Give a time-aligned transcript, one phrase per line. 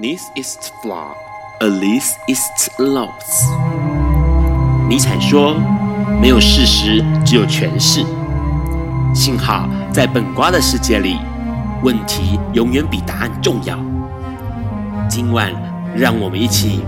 [0.00, 1.16] This is flaw,
[1.60, 3.10] at least it's loss。
[4.88, 5.56] 尼采说
[6.22, 8.06] ：“没有事实，只有诠释。”
[9.12, 11.18] 幸好在本瓜的世界里，
[11.82, 13.76] 问题永远比答案重要。
[15.08, 15.52] 今晚，
[15.96, 16.84] 让我们一起。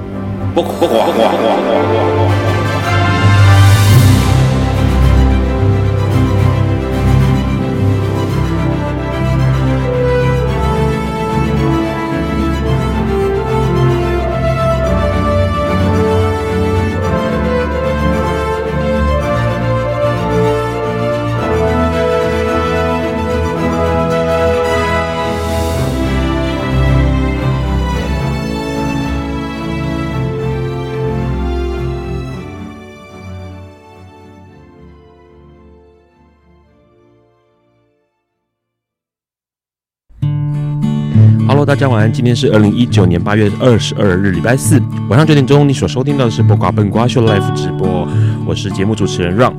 [41.71, 48.09] 大家晚安，今天是二零一九年八月二十二日，礼拜四晚上九点钟，你所收听到的是播瓜笨瓜秀 Live 直播，
[48.45, 49.53] 我是节目主持人 Ron。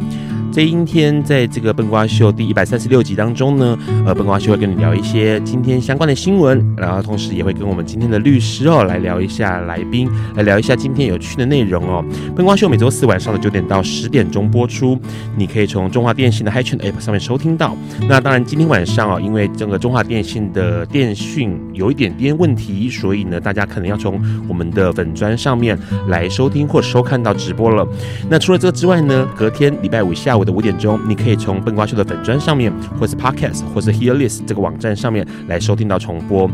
[0.52, 12.04] 这今天在这个笨瓜秀第一百三十六集当中呢，呃，笨瓜秀会跟你聊一些今天相关的新闻，然后同时也会跟我们今天的律师哦来聊一下来宾，来聊一下今天有趣的内容哦。
[12.36, 15.00] 笨瓜秀每周四晚上的九点到十点钟播出，
[15.38, 17.74] 你可以从中华电信的 HiChat App 上面收听到。
[18.10, 27.88] 那当然今天晚上哦，因为整个中华电信的电讯有一点点问题，所以呢，大家可能要从我们的粉专上面来收听或收看到直播了。
[28.30, 30.41] 那除了这个之外呢，隔天礼拜五下午。
[30.42, 36.50] 我的五点钟，你可以从笨瓜秀的粉砖上面，或是 Podcast，或是 Hearlist 这个网站上面来收听到重播。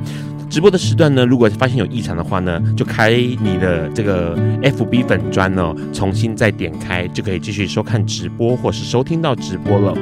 [0.50, 9.96] 直播的时段呢，如果发现有异常的话呢，就开你的这个 FB 粉专哦，重新再点开，就可以继续收看直播或是收听到直播了。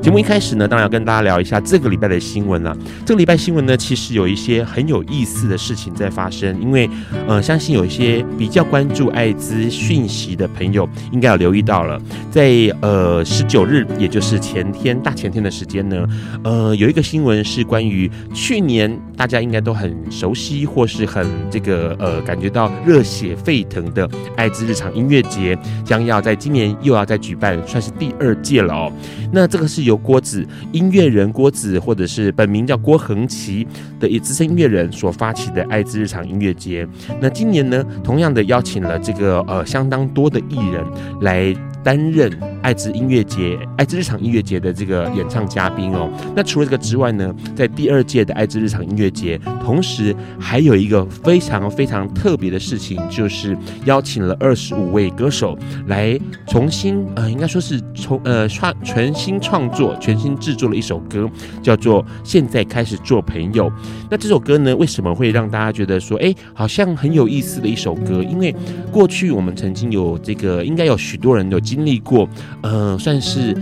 [0.00, 2.74] 节目一开始呢，当然要跟大家聊一下这个礼拜的新闻了。
[3.04, 6.88] 这个礼拜新闻呢，其实有一些很有意思的事情在发生，因为
[7.26, 16.06] 呃，相信有一些比较关注艾滋讯息的朋友，应该有留意到了，在呃十九日，也就是前天大前天的时间呢，
[16.44, 19.87] 呃，有一个新闻是关于去年大家应该都很。
[19.88, 28.92] 很熟悉或是很这个呃，感觉到热血沸腾的艾滋日常音乐节，将要在今年又要再举办，算是第二届了哦。
[29.32, 33.66] 那这个是由郭子音乐人郭子，或者是本名叫郭恒奇
[33.98, 36.86] 的一资深音乐人所发起的艾滋日常音乐节。
[37.20, 40.84] 那今年呢，同样的邀请了这个呃相当多的艺人
[41.22, 41.54] 来。
[41.84, 46.10] 担任艾滋音乐节、艾滋日常音乐节的这个演唱嘉宾哦。
[46.34, 55.56] 那除了这个之外呢，在第二届的艾滋日常音乐节，同同时还有一个非常非常特别的事情，就是邀请了二十五位歌手
[55.86, 56.18] 来
[56.48, 61.30] 重新呃，应该说是从呃创全新创作、全新制作了一首歌，
[61.62, 63.70] 叫做《现在开始做朋友》。
[64.10, 68.20] 那这首歌呢，为什么会让大家觉得说，哎，好像很有意思的一首歌？
[68.24, 68.52] 因为
[68.90, 71.60] 过去我们曾经有这个，应该有许多人有。
[71.60, 72.26] 经历过，
[72.62, 73.54] 呃，算是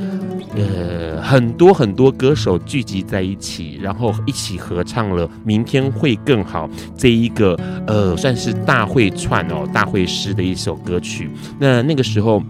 [0.54, 7.59] 呃很多很多歌手聚集在一起，然后一起合唱了《明天会会更好》这一个
[7.89, 11.28] 呃算是大会串哦大会师的一首歌曲。
[11.59, 12.41] 那那个时候。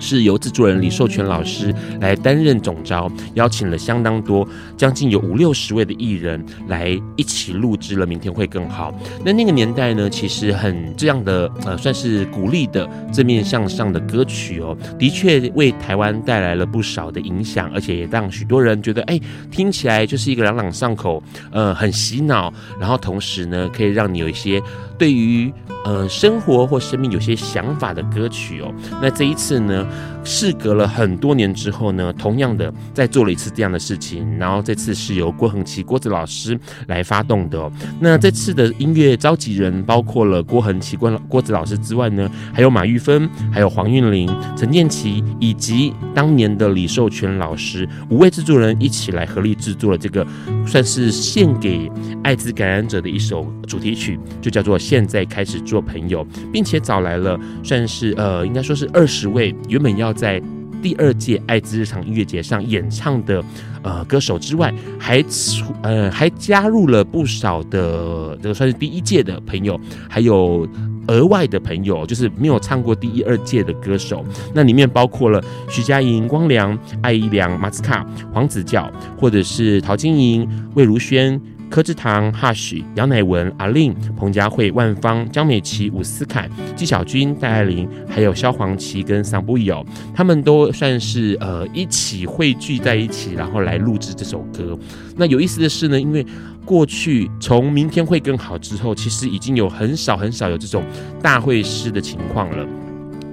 [0.00, 4.46] 是由制作人李寿全老师来担任总召，邀请了相当多，
[4.76, 8.90] 将近有五六十位的艺人来一起录制了《明天会更好》。
[9.24, 21.22] 那那个年代呢，其实很这样的呃，算是鼓励的正面向上的歌曲哦，的确为台湾带来了不少的影响，而且也让许多人觉得，哎，听起来就是一个朗朗上口，
[21.52, 24.62] 呃，很洗脑，然后同时呢，可以让你有一些
[24.98, 25.52] 对于
[25.84, 28.72] 呃生活或生命有些想法的歌曲哦。
[29.00, 29.86] 那这一次呢，
[30.22, 37.72] 事隔了很多年之后呢，同样的再做了一次这样的事情，然后这次是由郭恒奇郭子老师来发动的哦。
[38.00, 50.26] 那这次的音乐召集人包括了郭恒奇郭郭子老师之外呢，还有马玉芬、还有黄韵玲、陈建骐以及当年的李寿全老师五位制作人一起来合力制作了这个
[50.66, 51.90] 算是献给
[52.22, 60.40] 艾滋感染者的一首主题曲，就叫做《现在开始做朋友》，并且找来了算是呃应该说是二十位原本要在
[60.82, 63.44] 第二届艾滋日常音乐节上演唱的
[63.82, 69.78] 呃歌手之外，还出呃还加入了不少的这个算是第一届的朋友，
[70.08, 70.66] 还有
[71.08, 74.24] 额外的朋友，就是没有唱过第一、二届的歌手。
[74.54, 81.38] 那里面包括了徐佳莹、光良、艾怡良、马斯卡、黄子佼，或者是陶晶莹、魏如萱。
[81.70, 94.76] 柯智堂、哈许、杨乃文、阿令、彭佳慧、万芳、江美琪、伍思凯、纪晓君、戴爱玲，还有萧煌奇跟桑布友，他们都算是呃一起汇聚在一起，然后来录制这首歌。
[95.16, 96.26] 那有意思的是呢，因为
[96.64, 100.82] 过去从明天会更好之后，其实已经有很少很少有这种
[101.22, 102.66] 大会师的情况了。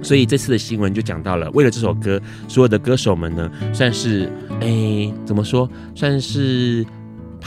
[0.00, 4.30] 所以这次的新闻就讲到了，为了这首歌，所有的歌手们呢，算是
[4.60, 6.86] 哎，怎么说，算是。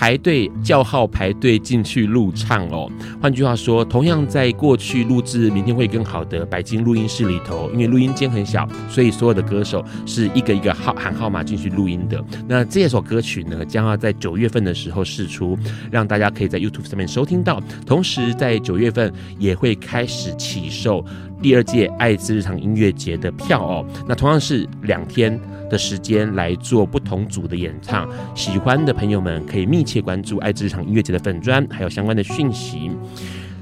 [0.01, 2.92] 排队叫号，排队进去录唱哦。
[3.21, 12.19] 换句话说，同样在过去录制《明天会更好》的白金录音室里头，因为录音间很小，所以所有的歌手是一个一个号喊号码进去录音的。
[12.48, 15.56] 那这首歌曲呢，将要在九月份的时候试出，
[15.92, 17.62] 让大家可以在 YouTube 上面收听到。
[17.86, 21.06] 同时，在九月份也会开始起售
[21.42, 23.86] 第二届爱之日常音乐节的票哦。
[24.08, 25.40] 那同样是两天。
[25.72, 28.06] 的时间来做不同组的演唱，
[28.36, 32.92] 喜欢的朋友们可以密切关注爱之日常音乐节的粉砖，还有相关的讯息。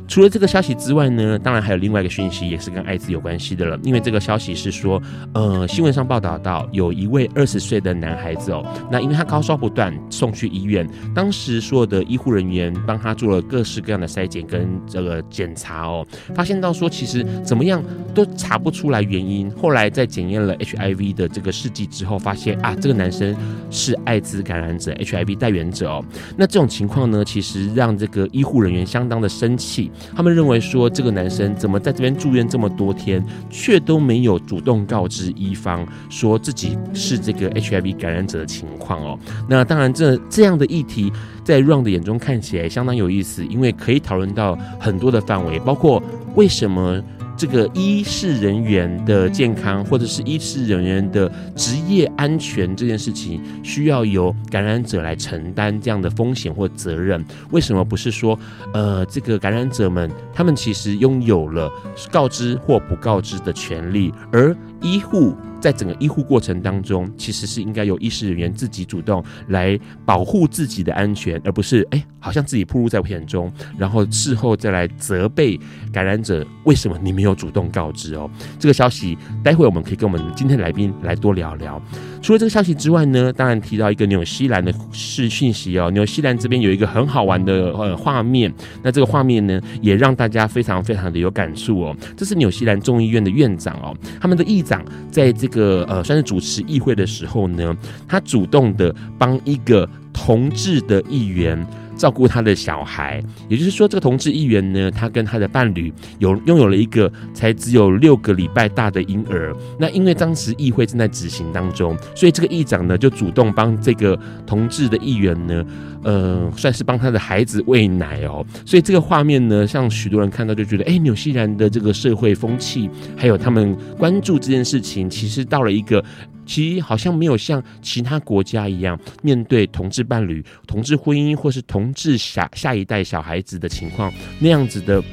[0.10, 3.80] 除了这个消息之外呢，当然还有另外一个讯息，也是跟艾滋有关系的了。
[3.84, 5.00] 因为这个消息是说，
[5.36, 16.04] 呃，新闻上报道到有一位二十岁的男孩子哦，那因为他高烧不断，送去医院，当时所有的医护人员帮他做了各式各样的筛检跟这个检查哦，
[16.34, 17.84] 发现到说其实怎么样
[18.16, 19.48] 都查不出来原因。
[19.52, 23.36] 后来在检验了 HIV 的这个试剂之后，发现啊，这个男生
[23.70, 26.04] 是艾滋感染者，HIV 带源者哦。
[26.36, 29.92] 那这种情况呢，其实让这个医护人员相当的生气。
[30.16, 39.20] 他们认为说，这个男生怎么在这边住院这么多天，却都没有主动告知医方说自己是这个 HIV 感染者的情况哦。
[39.48, 41.12] 那当然，这这样的议题
[41.44, 46.02] 在 Ron 的眼中看起来相当有意思，因为可以讨论到很多的范围，包括
[46.36, 47.02] 为什么。
[47.40, 57.24] 这个医事人员的健康，或者是医事人员的职业安全这件事情，需要由感染者来承担这样的风险或责任。
[57.52, 58.38] 为什么不是说，
[58.74, 61.72] 呃，这个感染者们他们其实拥有了
[62.12, 65.36] 告知或不告知的权利，而医护？
[65.62, 75.60] 在整个医护过程当中，其实是应该由医师人员自己主动来保护自己的安全，而不是哎，好像自己暴露在危险中，然后事后再来责备
[75.92, 78.32] 感染者，为什么你没有主动告知哦？
[78.58, 81.82] 这个消息，待会我们可以跟我们今天来宾来多聊聊。
[82.22, 91.96] 除了这个消息之外呢，当然提到一个纽西兰的事讯息哦，纽西兰这边有一个很好玩的呃画面，那这个画面呢，也让大家非常非常的有感触哦。
[92.16, 97.76] 这是纽西兰众议院的院长哦，他们的议长在这个呃算是主持议会的时候呢，
[98.08, 101.66] 他主动的帮一个同志的议员。
[102.00, 109.54] 照顾他的小孩，也就是说，这个同志议员呢，他跟他的伴侣有拥有了一个才只有六个礼拜大的婴儿。
[109.78, 114.18] 那因为当时议会正在执行当中，所以这个议长呢就主动帮这个
[114.48, 115.66] 同志的议员呢，
[116.04, 118.46] 呃，算是帮他的孩子喂奶哦。
[118.66, 126.02] 所以这个画面呢，像许多人看到就觉得，哎，纽西兰的这个社会风气，还有他们关注这件事情，其实到了一个。
[126.50, 135.04] 其好像没有像其他国家一样，面对同志伴侣、同志婚姻或是同志下下一代小孩子的情况那样子的，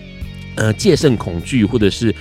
[0.55, 2.12] 呃，戒慎恐惧或者是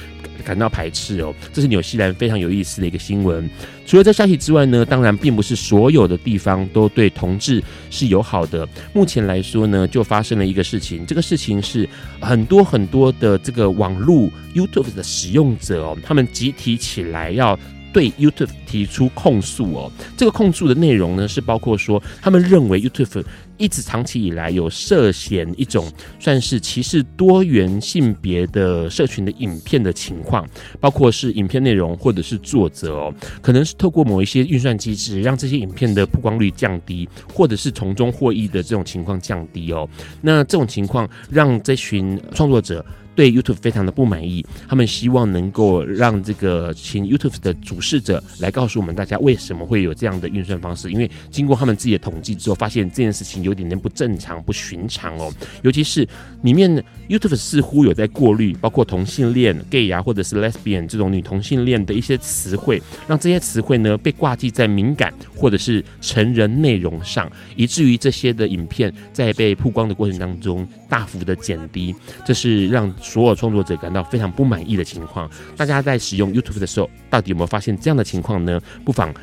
[0.43, 1.33] 感到排斥哦。
[1.53, 3.49] 这是纽西兰非常有意思的一个新闻。
[3.85, 8.67] 除了这消息之外呢，当然并不是所有的地方都对同志是友好的。
[8.93, 11.87] 目前来说呢，就发生了一个事情，这个事情是
[12.19, 17.57] 很多很多的这个网络 YouTube 的使用者哦，他们集体起来要。
[17.95, 23.23] 对 YouTube 提出控诉哦，这个控诉的内容呢，是包括说，他们认为 YouTube
[23.55, 25.89] 一直长期以来有涉嫌一种
[26.19, 30.45] 算是歧视多元性别的社群的影片的情况，
[30.77, 39.87] 包括是影片内容或者是作者哦，可能是透过某一些运算机制，让这些影片的曝光率降低，或者是从中获益的这种情况降低哦。
[40.21, 42.85] 那这种情况让这群创作者。
[43.15, 55.33] 对 YouTube 非常的不满意，他们希望能够让这个请 YouTube 的主事者来告诉我们大家为什么会有这样的运算方式，因为经过他们自己的统计之后，发现这件事情有点点不正常、不寻常哦。
[55.61, 56.05] 尤其是
[56.41, 71.95] 里面 YouTube 似乎有在过滤，包括同性恋、gay 啊，或者是 lesbian 这种女同性恋的一些词汇，让这些词汇呢被挂记在敏感或者是成人内容上，以至于这些的影片在被曝光的过程当中大幅的减低，
[72.25, 72.93] 这是让。
[73.05, 78.59] 所有创作者感到非常不满意的情况，大家在使用 YouTube 的时候，到底有没有发现这样的情况呢？
[78.83, 79.13] 不妨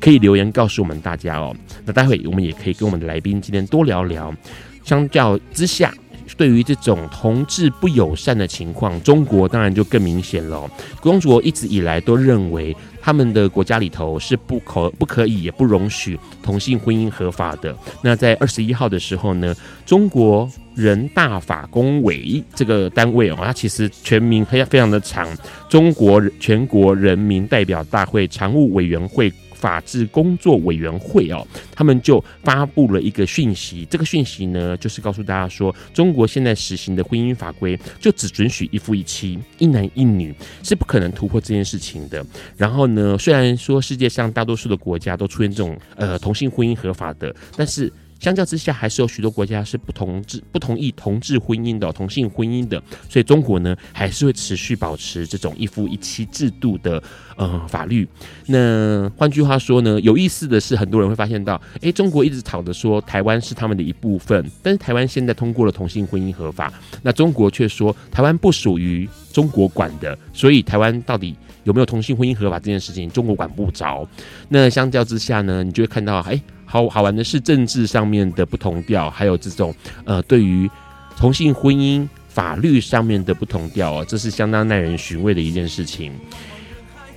[0.00, 1.54] 可以留言告诉我们大家哦。
[1.86, 4.34] 那待会我们也可以跟我们的来宾今天多聊聊。
[4.84, 5.94] 相较之下，
[6.36, 10.68] 对于这种同志不友善的情况，中国当然就更明显了。
[11.02, 17.76] 中国一直以来都认为他们的国家里头是不可不可以也不容许同性婚姻合法的。
[18.02, 19.54] 那在二十一号的时候呢，
[19.86, 25.26] 中国人大法工委这个单位哦，它其实全名非常非常的长，
[25.68, 29.32] 中国全国人民代表大会常务委员会。
[29.58, 33.86] 法制工作委员会哦，他们就发布了一个讯息。
[33.90, 42.24] 这个讯息呢，就是告诉大家说，中国现在实行的婚姻法规就只准许一夫一妻，一男一女，是不可能突破这件事情的。
[42.56, 47.92] 然后呢，虽然说世界上大多数的国家都出现这种呃同性婚姻合法的，但是。
[48.18, 57.02] 相较之下，还是有许多国家是不同志不同意同志婚姻的同性婚姻的，所以中国呢还是会持续保持这种一夫一妻制度的
[57.36, 58.08] 呃法律。
[58.46, 66.72] 那换句话说呢，有意思的是，很多人会发现到，诶、中国一直吵着说台湾是他们的一部分，但是台湾现在通过了同性婚姻合法，
[67.02, 74.06] 那中国却说台湾不属于中国管的，所以台湾到底有没有同性婚姻合法这件事情，中国管不着。
[74.48, 80.70] 那相较之下呢，你就会看到，诶、好好玩的是政治上面的不同调，还有这种呃，对于
[81.16, 86.12] 同性婚姻法律上面的不同调哦，这是相当耐人寻味的一件事情。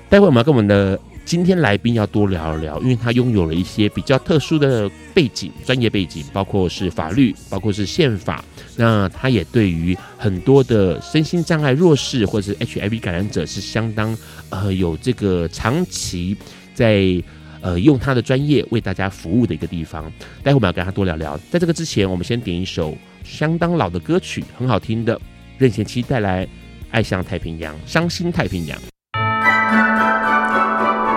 [0.10, 8.44] 待会我们要跟我们的今天来宾要多聊一聊，因为他拥有了一些比较特殊的背景、专业背景，包括是法律，包括是宪法。
[8.78, 14.18] 那他也对于很多的身心障碍弱势或者是 HIV 感染者是相当
[14.50, 16.38] 呃有这个长期
[16.74, 17.22] 在。
[17.62, 20.12] 呃，用他的专业为大家服务的一个地方，
[20.44, 21.38] 待会我们要跟他多聊聊。
[21.50, 25.20] 在这个之前，我们先点一首相当老的歌曲，很好听的，
[25.58, 26.46] 任贤齐带来
[26.90, 28.78] 《爱向太平洋》，伤心太平洋。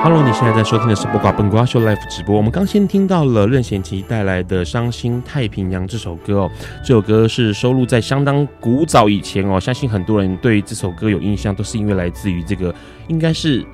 [0.03, 2.37] Hello，你现在在收听的是《播瓜本瓜秀》Live 直播。
[2.37, 6.51] 我们刚先听到了任贤齐带来的《伤心太平洋》这首歌哦，
[6.85, 12.75] 这首歌是收录在相当古早以前哦，相信很多人对这首歌有印象，都是因为来自于这个，
[13.09, 13.63] 应该是《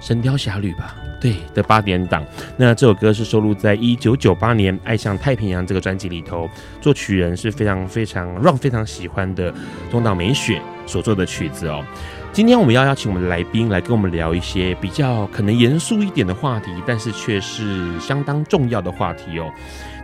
[0.00, 0.94] 神雕侠侣》吧。
[1.20, 2.24] 对的八点档，
[2.56, 6.48] 那这首歌是收录在一九九八年《爱向太平洋》这个专辑里头，
[6.80, 9.52] 作曲人是非常非常让非常喜欢的
[9.90, 11.84] 中岛美雪所做的曲子哦。
[12.32, 19.50] 今天我们要邀请我们的来宾来跟我们聊一些比较可能严肃一点的话题，但是却是相当重要的话题哦。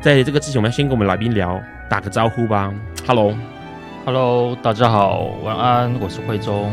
[0.01, 2.75] 在这个之前，我们要先跟我们来宾聊打个招呼吧。
[3.07, 6.73] Hello，Hello，大家好，晚安，我是慧中，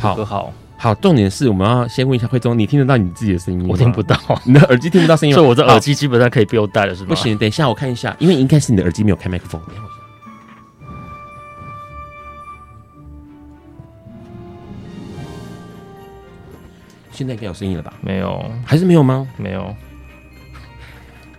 [0.00, 0.52] 好，哥好。
[0.82, 3.66] 好，重点是我们要先问一下慧中，你听得到你自己的声音吗？
[3.68, 5.36] 我听不到， 你的耳机听不到声音吗？
[5.36, 7.08] 所以我这耳机基本上可以不用戴了，是吗？
[7.10, 9.60] 不行，等一下我看一下，因为应该是你的耳机没有开麦克风。
[17.12, 17.92] 现在应该有声音了吧？
[18.00, 19.28] 没有，还是没有吗？
[19.36, 19.76] 没有，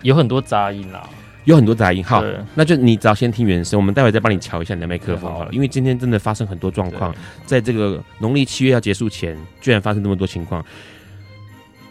[0.04, 1.10] 有很多杂音啦。
[1.46, 5.50] 有很多杂音，好，那就你只要先听原声，我们待会再帮你调一下你的麦克风好了。
[5.52, 7.14] 因为今天真的发生很多状况，
[7.46, 10.64] 在这个农历七月要结束前，居然发生那么多情况。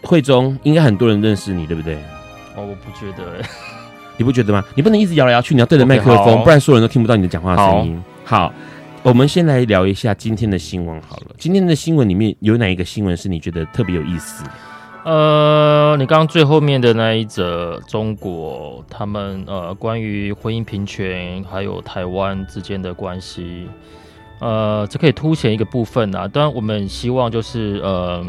[0.03, 1.95] 慧中应该很多人认识你，对不对？
[2.55, 3.43] 哦，我不觉得，
[4.17, 4.63] 你不觉得吗？
[4.73, 8.03] 你不能一直摇来摇去，你要对着麦克风，okay, 不然所有人都听不到你的讲话声音。
[8.23, 8.53] 好，好，
[9.03, 11.35] 我们先来聊一下今天的新闻好了。
[11.37, 14.43] 今天的新闻里面有哪一个新闻是你觉得特别有意思？
[15.03, 23.67] 呃，你刚刚最后面的那一则，中国他们呃关于婚姻平权还有台湾之间的关系，
[24.39, 26.27] 呃，这可以凸显一个部分啊。
[26.27, 28.23] 当然，我们希望就是呃，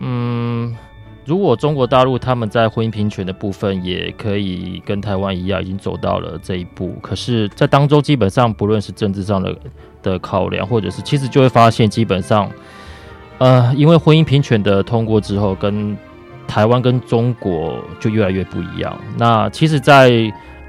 [0.00, 0.76] 嗯，
[1.24, 9.56] 如果中国大陆他们在婚姻平权的部分也可以跟台湾一样，已经走到了这一步，可是，在当中基本上不论是政治上的
[10.02, 12.50] 的考量，或者是其实就会发现基本上。
[13.38, 15.96] 呃，因为婚姻平权的通过之后，跟
[16.46, 18.98] 台湾跟中国就越来越不一样。
[19.18, 20.10] 那其实在，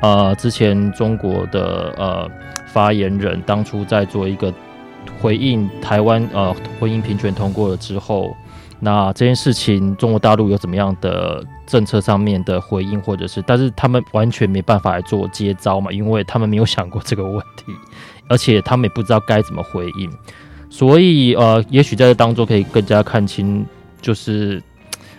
[0.02, 2.30] 呃之前，中国的呃
[2.68, 4.54] 发言人当初在做一个
[5.20, 8.36] 回应台湾呃婚姻平权通过了之后，
[8.80, 17.72] 那这件事情中国大陆有怎么样的政策上面的回应，或者是，但是他们完全没办法来做接招嘛，因为他们没有想过这个问题，
[18.28, 20.12] 而且他们也不知道该怎么回应。
[20.70, 23.66] 所以，呃，也许在这当中可以更加看清，
[24.02, 24.62] 就是，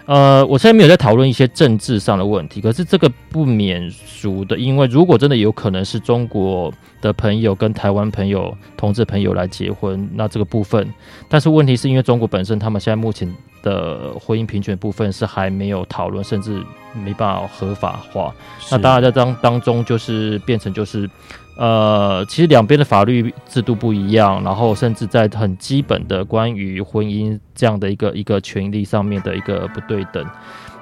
[0.05, 10.87] 呃，我现在没有在讨论一些政治上的问题，可是这个不免俗的，因为如果真的有可能是中国的朋友跟台湾朋友、同志朋友来结婚，那这个部分，
[11.28, 16.62] 但是问题是因为中国本身他们现在目前的婚姻平权部分是还没有讨论，甚至
[16.93, 18.35] 没办法合法化，
[18.71, 21.09] 那当然在当当中就是变成就是。
[21.58, 30.24] 呃，其实两边的法律制度不一样，然后甚至在很基本的关于婚姻这样的一个一个权利上面的一个不对等，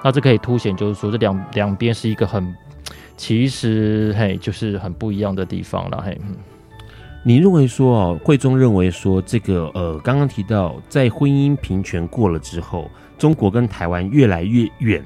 [0.03, 2.55] 那这可以凸显就是说这两两边是一个很
[3.17, 6.15] 其实嘿就是很不一样的地方了嘿。
[7.23, 15.03] 你认为说哦，会中认为说这个呃，刚刚提到在婚姻平权过了之后，中国跟台湾越来越远，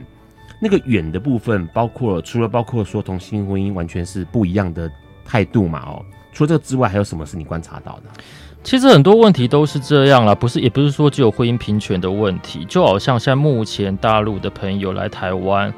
[0.61, 4.91] 那个远的部分包括除了包括说同性婚姻完全是不一样的
[5.31, 8.21] 态度嘛哦，除了这个之外，还有什么是你观察到的？
[8.63, 15.73] 其实很多问题都是这样啦，不是也不是说只有婚姻平权的问题，就好像现在目前大陆的朋友来台湾，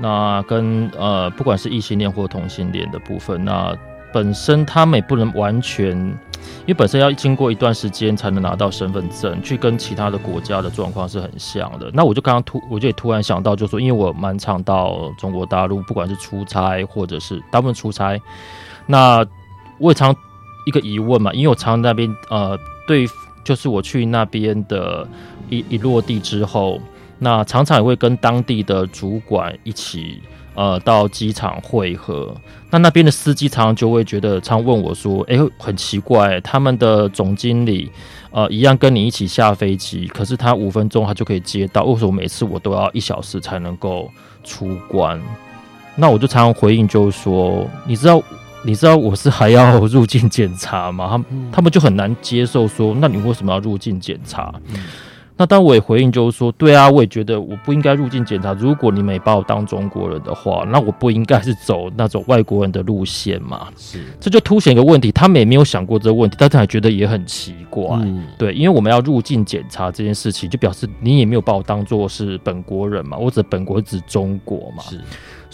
[0.00, 3.76] 那跟呃不管是异性恋或同性恋的部分，那
[4.10, 11.90] 本身他们也不能完全，因为本身要经过一段时间才能拿到身份证，去跟其他的国家的状况是很像的。
[11.92, 18.20] 那我就刚刚突，我就也突然想到，就说，因为我蛮常到中国大陆，不管是出差或者是大部分出差，
[18.86, 19.24] 那
[19.78, 20.14] 我也常。
[20.66, 23.06] 一个疑问嘛，因为我常常那边呃，对，
[23.44, 25.06] 就是我去那边的
[25.50, 26.80] 一一落地之后，
[27.18, 30.22] 那常常也会跟当地的主管一起
[30.54, 32.34] 呃到机场会合。
[32.70, 37.92] 那那边的司机常常就会觉得，常问我说：“哎，很奇怪，他们的总经理
[38.30, 44.10] 呃一样跟你一起下飞机，可是他五分钟他就可以接到，为什么每次我都要一小时才能够
[44.42, 45.20] 出关？”
[45.94, 48.22] 那我就常常回应就是说，你知道。
[48.64, 51.06] 你知道我是还要入境检查吗？
[51.10, 54.54] 他们他们就很难接受说，那你为什么要入境检查？
[54.68, 54.80] 嗯、
[55.36, 58.54] 那当我也回应就是说，对啊，我也觉得我不应该入境检查。
[58.54, 63.68] 如果你没把我当中国人的话，那我不应该是走那种外国人的路线嘛？
[63.76, 67.84] 是，这就凸显一个问题，他们也没有想过这个问题，但他还觉得也很奇怪。
[68.00, 74.82] 嗯、对，因为我们要入境检查这件事情，就表示你也没有把我当做是本国人嘛，我指本国指中国嘛。
[74.84, 74.98] 是。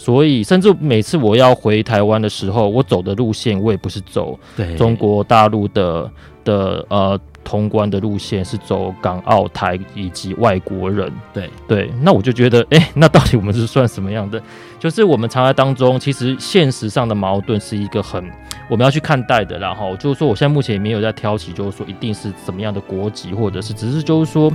[0.03, 4.39] 所以，甚至每次我要回台湾的时候，我走的路线我也不是走
[4.75, 6.11] 中国大陆的
[6.43, 11.13] 的呃通关的路线，是走港澳台以及外国人。
[11.31, 14.41] 对对，那我就觉得，哎、欸，那到底我们是算什么样的？
[14.79, 18.27] 就是我们常在当中，其实现实上的矛盾是一个很
[18.71, 19.59] 我们要去看待的。
[19.59, 24.51] 然后就是说，我现在目前也没有在挑起，就是说一定是怎么样的国籍，或者是只是就是说，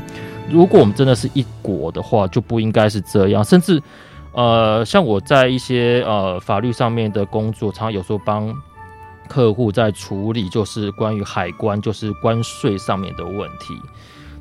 [0.51, 3.81] 如果我们真的是一国的话，就不应该是这样，甚至。
[4.37, 8.55] 呃，像我在一些呃法律上面的工作，常常有时候帮
[9.27, 13.75] 客户在处理，就是关于海关，就是关税上面的问题。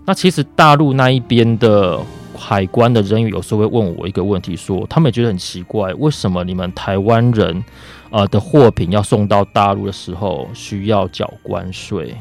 [0.05, 1.97] 那其实大陆那一边的
[2.37, 7.63] 海关的人员有时候会问我一个问题，说他们也觉得很奇怪，为什么你们台湾人
[8.09, 12.13] 呃的货品要送到大陆的时候需要缴关税？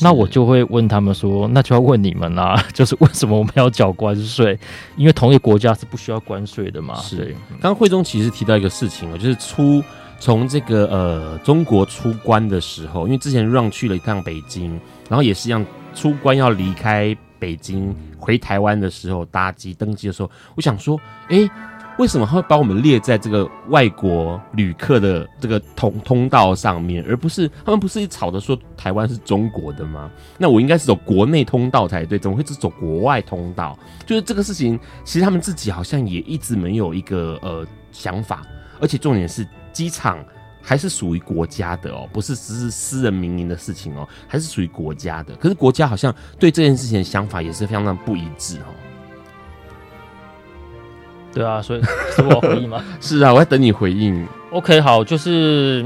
[0.00, 4.58] 那我就会问他们说，那就要问你们啦， 就是为什么我们要缴关税？
[4.96, 6.94] 因为同一个国家是不需要关税的嘛。
[6.96, 7.36] 是。
[7.60, 9.82] 刚刚惠中其实提到一个事情哦，就是出
[10.18, 15.64] 从这个呃中国出关的时候，因为之前让去了一趟北京，然后也是一样
[15.94, 21.50] 出关要离开北京回台湾的时候，搭机登机的时候，我想说，哎、欸。
[21.98, 30.10] 为什么他会把我们列在这个外国旅客的这个通通道上面，而不是他们不是一吵着说台湾是中国的吗？
[30.38, 33.78] 那我应该是走国内通道才对，怎么会是走国外通道？
[34.06, 38.42] 就是这个事情，其实他们自己好像也一直没有一个呃想法，
[38.80, 40.24] 而且重点是机场
[40.62, 45.34] 还是属于国家的哦，不是只是私人民营的事情哦，还是属于国家的。
[45.36, 48.72] 可是国家好像对这件事情的想法也是非常的不一致哦。
[51.34, 51.82] 对啊，所以
[52.14, 52.84] 是我回应吗？
[53.00, 54.26] 是啊，我在等你回应。
[54.50, 55.84] OK，好，就是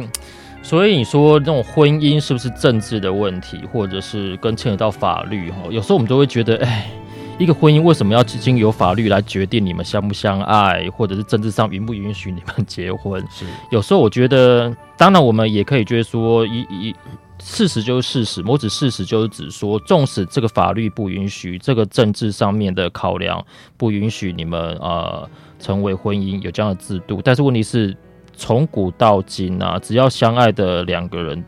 [0.63, 5.51] 所以你说那种婚姻是不是政治的问题，或者是跟牵扯到法律？
[5.51, 6.91] 哈，有时候我们都会觉得，哎，
[7.39, 13.23] 一个婚姻为什么要经由法律来决定你们相不相爱，或者是政治上允不允许你们结婚？
[13.31, 16.95] 是，有时候我觉得，当然我们也可以觉得说，一一。
[17.39, 23.45] 事实就是事实，我指事实就是指说，纵使这个法律不允许，这个政治上面的考量
[23.77, 27.95] 不允许你们呃成为婚姻有这样的制度，但是问题是
[28.35, 31.45] 从古到今啊，只要相爱的两个人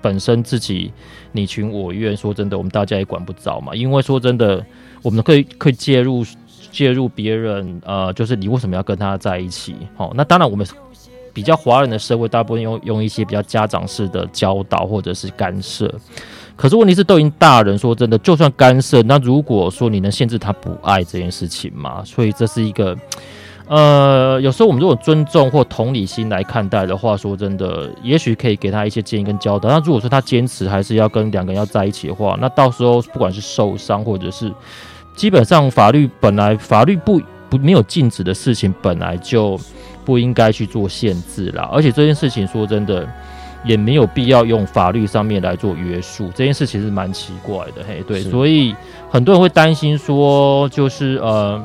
[0.00, 0.92] 本身自己
[1.32, 3.74] 你情我愿，说真的，我们大家也管不着嘛。
[3.74, 4.64] 因为说真的，
[5.02, 6.24] 我们可以可以介入
[6.70, 9.74] 介入别人呃，就是你为什么要跟他在一起？
[9.96, 10.66] 好，那当然我们。
[11.30, 15.92] 比较华人的社会，大部分用用一些比较家长式的教导或者是干涉。
[16.56, 22.02] 可是问题是，都已经大人，说真的，就算干涉，那如果说你能限制他不爱这件事情吗？
[22.04, 22.96] 所以这是一个，
[23.68, 29.68] 呃，有时候我们如果尊重或同理心来看待的话，说真的，也许可以给他一些建议跟教导。
[29.68, 34.52] 那如果说他坚持还是要跟两个人要在一起的话，那到时候不管是受伤或者是，
[35.14, 39.58] 基本上法律本来法律不不没有禁止的事情，本来就。
[40.04, 43.06] 不应该去做限制啦，而且这件事情说真的，
[43.62, 46.30] 也没有必要用法律上面来做约束。
[46.34, 48.74] 这件事其实蛮奇怪的，嘿，对，所以
[49.10, 51.62] 很多人会担心说，就是呃，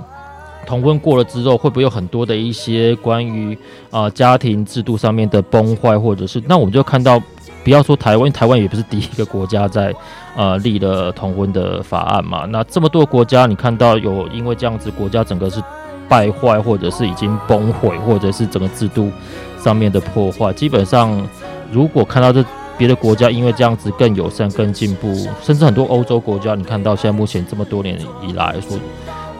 [0.65, 3.54] 同婚过了之后，会不会有很多的一些关于
[3.91, 7.21] 啊、呃、家庭制度上面的崩坏，或者是那我们就看到
[7.63, 9.93] 不要说台湾，台湾也不是第一个国家在
[10.36, 12.45] 呃立了同婚的法案嘛。
[12.45, 15.62] 那这么多国家，你看到有因为这样子，国家整个是
[16.10, 19.12] 败坏，或者是已经崩毁，或者是整个制度
[19.60, 20.52] 上面的破坏。
[20.54, 21.26] 基本上，
[21.71, 22.43] 如果看到这
[22.78, 27.97] 别的国家因为这样子更友善、更进步，甚至很多欧洲国家，你看到现在目前这么多年
[28.28, 28.78] 以来说，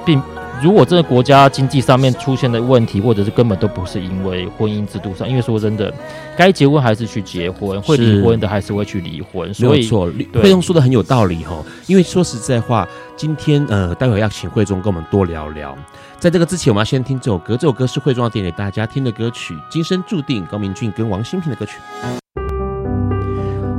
[0.06, 0.22] 并。
[0.64, 5.94] 如果这个国家经济上面出现的问题，或者是根本都不是因为婚姻制度上，因为说真的，
[6.38, 10.12] 该结婚还是去结婚，会离婚的还是会去离婚，所以没有错。
[10.42, 15.78] 慧中说的很有道理哈，因为说实在话，今天呃，待会要请慧中跟我们多聊聊。
[16.18, 21.74] 在这个之前，我们要先听这首歌，这首歌是慧中要点给大家听的歌曲《今生注定》，高明俊跟王心平的歌曲。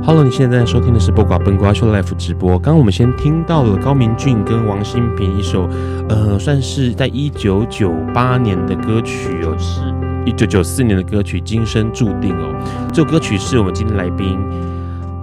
[0.07, 2.59] Hello，你现在在收听的是播瓜笨瓜秀 Life 直播。
[2.59, 5.67] 刚刚我们先听到了高明俊跟王新平一首，
[6.07, 9.81] 呃，算是在一九九八年的歌曲哦，是
[10.23, 12.55] 一九九四年的歌曲《今生注定》哦。
[12.93, 14.37] 这首歌曲是我们今天来宾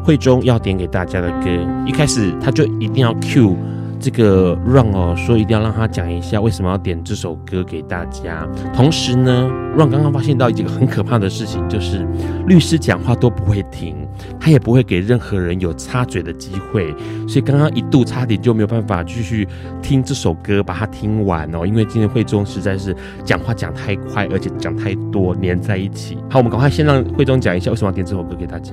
[0.02, 1.46] 会中要点给大家的歌。
[1.86, 3.54] 一开始他就一定要 cue。
[4.02, 8.44] 这个 Ron 哦，说一定要让他讲一下为什么要点这首歌给大家。
[8.74, 12.04] 同时呢，Ron 刚刚发现到一个很可怕的事情，就是
[12.48, 13.96] 律师讲话都不会停，
[14.40, 16.92] 他也不会给任何人有插嘴的机会，
[17.28, 19.46] 所以刚刚一度差点就没有办法继续
[19.80, 21.64] 听这首歌，把它听完哦。
[21.64, 26.18] 因为今天慧中实在是讲话讲太快，而且讲太多，粘在一起。
[26.28, 28.72] 好，我们赶快先让慧中讲一下为什么要点这首歌给大家。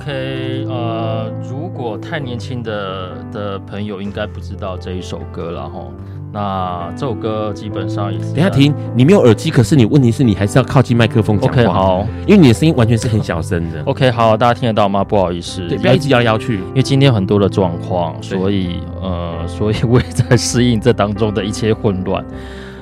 [0.00, 5.86] OK，呃，如果太年轻的的朋友应该不知道这一首歌了哈。
[6.32, 8.34] 那这首歌基本上也是。
[8.34, 11.60] 等下停，你没有耳机，可是你问题是你还是要靠近麦克风讲话。
[11.60, 13.80] OK，好，因为你的声音完全是很小声的。
[13.84, 15.04] OK，好，大家听得到吗？
[15.04, 22.24] 不好意思，对，不要一直摇来摇去，因为今天很多的状况，所以呃，所以我也在适应这当中的一切混乱。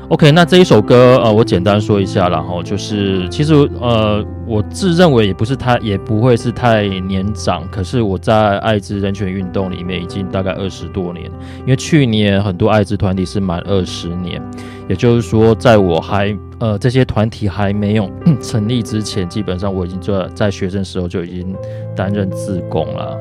[0.08, 14.42] OK，那这一首歌，呃，我简单说一下，然后就是，其实，呃，我自认为也不是太，也不会是太年长，可是我在爱滋人权运动里面已经大概二十多年，因为去年很多爱滋团体是满二十年，
[14.86, 18.10] 也就是说，在我还，呃，这些团体还没有
[18.42, 21.56] 成立之前，基本上我已经在在学生时候就已经
[21.96, 23.16] 担任自工了。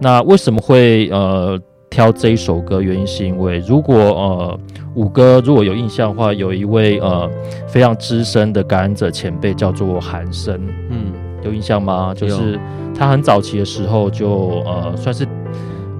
[0.00, 1.60] 那为什么会，呃？
[1.92, 4.58] 挑这一首歌，原因是因为如果呃
[4.94, 7.30] 五哥如果有印象的话，有一位呃
[7.68, 12.14] 非常资深的感染者前辈叫做韩生，嗯，有印象吗？
[12.14, 12.58] 就是
[12.98, 15.28] 他很早期的时候就呃算是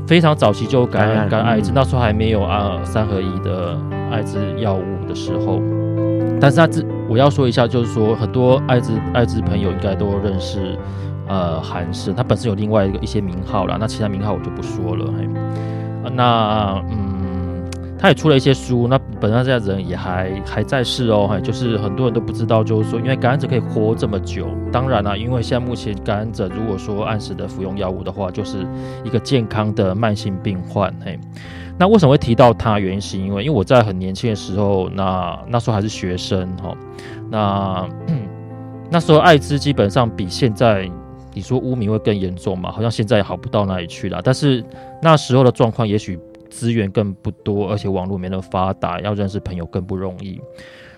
[0.07, 3.77] 非常早期就感染感染艾滋，那时候还没有啊三合一的
[4.11, 5.61] 艾滋药物的时候，
[6.41, 10.75] 但是他自我要说一下，就是说很多艾滋艾滋朋友应该都认识
[11.29, 15.29] 呃韩生，他本身有另外一个一些名号啦，那其他名号我就不说了，嘿。
[16.11, 17.65] 那嗯，
[17.99, 18.89] 他也出了一些书。
[18.89, 24.49] 那本身这样人也还还在世哦，还就是很多人都不知道，就是说，因为感染者可以活这么久。
[24.73, 28.67] 当然啦，因为现在目前感染者如果说按时的服用药物的话，就是
[29.05, 30.93] 一个健康的慢性病患。
[31.05, 31.19] 嘿，
[31.79, 32.79] 那为什么会提到他？
[32.79, 36.77] 原因是因为，因为我在很年轻的时候，那那时候还是学生哈，
[37.31, 37.89] 那
[38.91, 40.91] 那时候艾滋基本上比现在。
[41.35, 42.71] 你说污名会更严重嘛？
[42.71, 44.21] 好像现在也好不到哪里去了。
[44.23, 44.65] 但是
[45.01, 46.19] 那时候的状况，也许
[46.51, 50.41] 资源更不多，而且网络没那么发达，要认识朋友更不容易。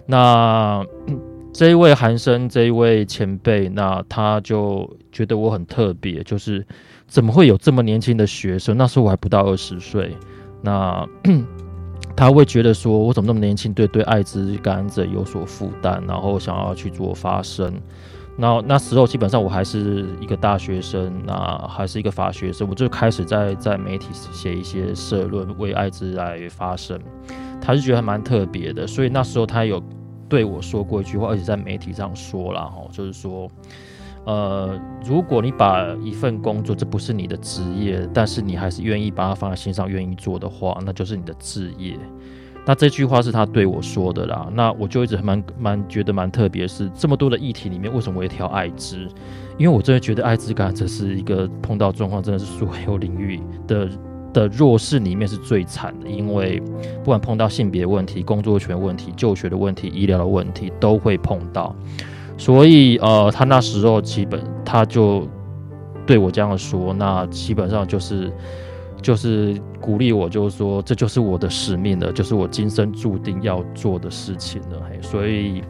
[0.06, 0.84] 那
[1.54, 6.66] 这一位韩生，这一位前辈，那他就觉得我很特别，就是
[7.06, 8.76] 怎么会有这么年轻的学生？
[8.76, 10.16] 那时候我还不到二十岁，
[10.60, 11.06] 那
[12.16, 17.72] 他会觉得说，我怎么那么年轻，对对艾滋感染者有所负担，然后想要去做发声。
[18.36, 26.98] 那那时候基本上我还是一个大学生，那还是一个法学生，我就开始在在媒体写一些社论，为艾滋来发声。
[27.60, 29.82] 他是觉得还蛮特别的，所以那时候他有
[30.28, 33.48] 对我说过一句话，而且在媒体上说了哈，就是说，
[34.26, 41.96] 呃，如果你把一份工作，这不是你的职业，但是你还是愿意把它放在心上，愿意做的话，那就是你的志业。
[42.66, 48.96] 那这句话是他对我说的啦，那我就一直蛮蛮觉得蛮特别，是这么多的议题里面，为什么我会挑艾滋？
[49.58, 53.88] 因为我真的觉得艾滋感这是一个碰到状况，真的是所有领域的
[54.32, 56.58] 的弱势里面是最惨的，因为
[57.02, 61.76] 不管碰到性别问题、工作权问题、就学的问题、医疗的问题，都会碰到。
[62.38, 65.28] 所以呃，他那时候基本他就
[66.06, 68.32] 对我这样说，那基本上就是。
[69.04, 74.80] 就是鼓励我，就是说，这就是我的使命了，就是我今生注定要做的事情了。
[74.88, 75.62] 嘿，所以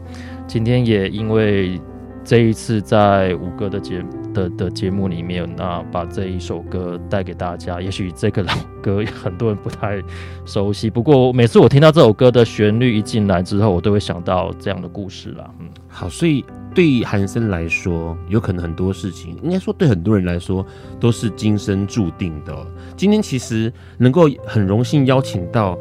[0.47, 1.77] 今天也因为
[2.23, 4.01] 这一次在五哥的节
[4.33, 7.81] 的的节目里面，那把这一首歌带给大家。
[7.81, 10.01] 也许这个老歌很多人不太
[10.45, 15.51] 熟悉，不过每次我听到这首歌的旋律一进来之后，我都会想到这样的故事啦。
[15.59, 20.65] 嗯，好，所以对于韩森来说，有可能很多事情，应该说对很多人来说
[21.01, 22.55] 都是今生注定的。
[22.95, 25.77] 今天其实能够很荣幸邀请到。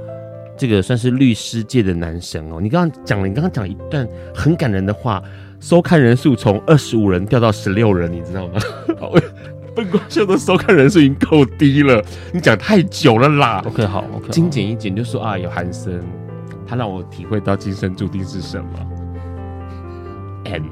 [0.56, 2.60] 这个算是律师界的男神哦！
[2.60, 5.20] 你刚刚讲了，你刚刚讲一段很感人的话，
[5.58, 8.60] 收看人数从二十五人掉到十六人，你知道吗？
[9.74, 12.00] 笨瓜秀的收看人数已经够低了，
[12.32, 13.64] 你讲太久了啦。
[13.66, 16.00] OK，好，OK，精简一点，就说啊，有韩森，
[16.64, 18.68] 他让我体会到今生注定是什么。
[20.44, 20.62] And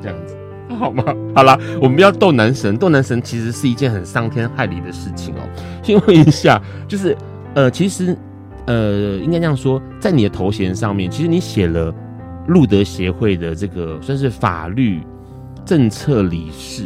[0.00, 0.36] 这样子
[0.76, 1.04] 好吗？
[1.34, 5.40] 好啦，我们不要斗男神，斗男神其实是一件很伤天害理的事情哦。
[5.82, 7.16] 先问一下，就是
[7.54, 8.16] 呃，其实。
[8.64, 11.92] 呃，应该这样说，在你的头衔上面，其实你写了
[12.46, 15.00] 路德协会的这个算是法律
[15.64, 16.84] 政策理事，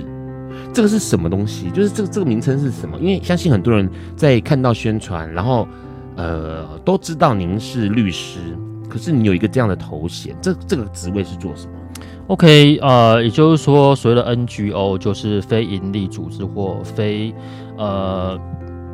[0.72, 1.70] 这个是什么东西？
[1.70, 2.98] 就是这个这个名称是什么？
[2.98, 5.68] 因为相信很多人在看到宣传，然后
[6.16, 8.38] 呃都知道您是律师，
[8.88, 11.72] 可是你有一个这样的头衔，这这个职位是做什么
[12.28, 17.34] ？OK，呃，也就是说，所谓的 NGO 就是非营利组织或非
[17.76, 18.38] 呃。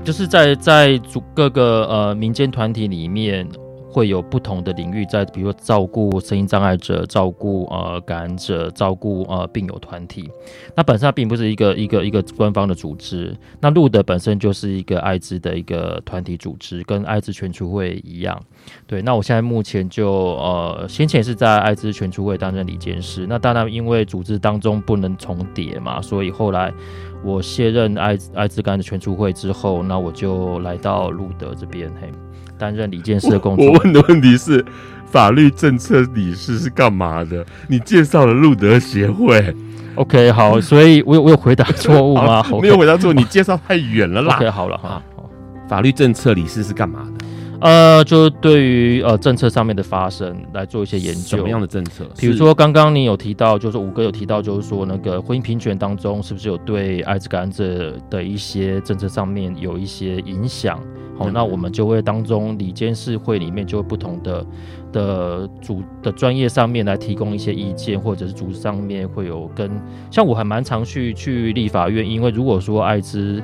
[0.05, 3.49] 就是在在组各个呃民间团体里面，
[3.93, 10.31] 会有不同的领域，在比如说照顾声音障碍者、照顾呃感染者、照顾呃病友团体。
[10.75, 13.37] 那本身它并不是一个一个一个官方的组织。
[13.61, 18.43] 那路德本身就是一个艾滋的一个团体组织，跟艾滋全促会一样。
[18.87, 23.27] 对，那我现在目前就呃先前是在艾滋全促会担任理监事。
[23.29, 26.73] 那当然因为组织当中不能重叠嘛，所以后来。
[27.25, 32.11] 我卸任艾滋艾滋感染全促会之后，那我就来到路德这边，嘿，
[32.63, 33.67] 担任理监事的工作。
[33.67, 34.65] 我问的问题是，
[35.07, 37.45] 法律政策理事是干嘛的？
[37.67, 39.53] 你介绍了路德协会
[39.97, 42.41] ，OK，好，所以我有我有回答错误吗？
[42.49, 42.61] Okay.
[42.61, 44.37] 没有回答错，你介绍太远了啦。
[44.37, 45.03] OK，好了哈，
[45.69, 47.27] 法律政策理事是干嘛的？
[47.63, 52.05] 呃，就对于呃政策上面的发生来做一些研究，什么样的政策？
[52.19, 60.81] 比如说刚刚你有提到，就是五哥有提到，就是说那个婚姻平权当中，是不是有对艾滋感染者的一些政策上面有一些影响？
[61.19, 64.47] 好、那我们就会当中里监事会里面就会不同的
[64.93, 69.71] 的组的专业上面来提供一些意见，或者是组织上面会有跟
[70.11, 73.43] 像我还蛮常去去立法院，因为如果说艾滋。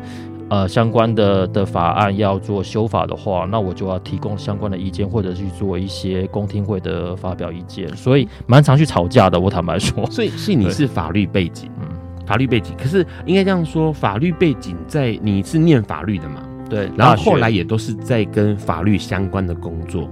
[0.50, 9.38] 呃，相关的的法案要做修法的话，那我就要提供相关的意见，或者去做一些公听会的发表意见，所以蛮常去吵架的。
[9.38, 11.86] 我坦白说，所以是你是法律背景，嗯，
[12.26, 16.40] 法律背景，可是应该这样说，法律背景在你是念法律的嘛？
[16.68, 20.10] 对，然后后来也都是在跟法律相关的工作，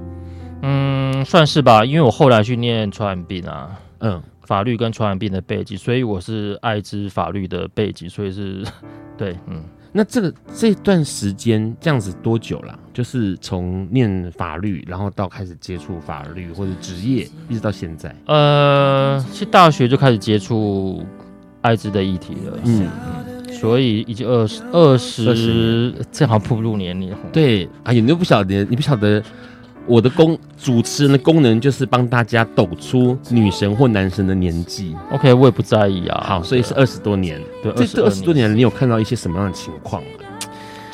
[0.62, 8.64] 嗯，算是吧，因为我后来去念传染病啊，嗯，法律跟传染病的背景，所以我是艾滋法律的背景，所以是
[9.16, 9.62] 对，嗯。
[9.92, 12.78] 那这个这段时间这样子多久了？
[12.92, 18.14] 就是从念法律，然后到开始接触法律或者职业，一直到现在。
[18.26, 21.02] 呃，是大学就开始接触
[21.62, 22.58] 艾滋的议题了。
[22.64, 22.86] 嗯，
[23.60, 27.14] 所以已经二十二十，正好步入年龄。
[27.32, 29.22] 对哎呀，你都不晓得，你不晓得。
[29.88, 34.96] 我的功主持人的功能就是帮大家抖出女神或男神的年纪。
[35.12, 36.24] OK，我也不在意啊。
[36.26, 37.40] 好，所以是二十多年。
[37.62, 40.02] 对，这这二十多年，你有看到一些什么样的情况？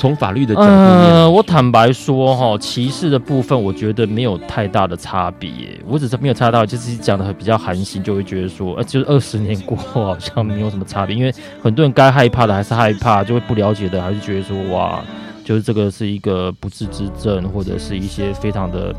[0.02, 5.48] 从法律的角度，呃，我坦白说哈，歧视的部分，我觉得没有太大的差别。
[5.86, 11.14] 我只是没有差到，就是讲的比较寒心，就会觉得说，呃，就是二十年过后好像没有什么差别。
[11.14, 15.00] 因为很多人该害怕的还是害怕，就会不了解的还是觉得说，哇。
[15.44, 18.92] 就是这个是一个不治之症，或者是一些非常的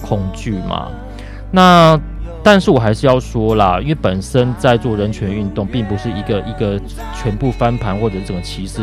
[0.00, 0.88] 恐惧嘛。
[1.50, 2.00] 那
[2.42, 6.80] 但是我还是要说啦，因为本身在做人权运动，并不是一个一个
[7.14, 8.80] 全部翻盘或者整个歧视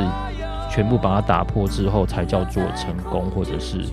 [0.74, 3.86] 全部把它打破之后才叫做成功，或者是。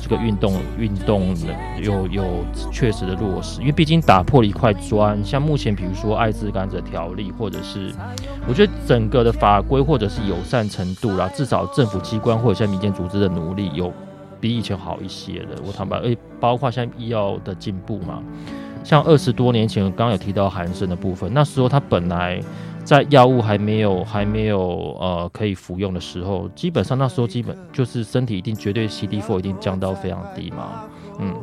[0.00, 1.34] 这个运动运动
[1.82, 2.24] 有有
[2.70, 5.22] 确实的落实，因为毕竟打破了一块砖。
[5.24, 7.92] 像目前比如说艾滋感染者条例，或者是
[8.46, 13.92] 我觉得整个的法规或者是友善程度啦，至少政府机关或者像民间组织的努力有
[14.40, 15.48] 比以前好一些了。
[15.66, 18.22] 我坦白，诶，包括像医药的进步嘛，
[18.84, 22.40] 像二十多年前刚刚有提到韩生的部分，那时候他本来。
[22.88, 30.84] 在药物还没有还没有呃可以服用的时候，基本上那时候基本就是身体一定绝对 CD4 一定降到非常低嘛，
[31.18, 31.34] 嗯，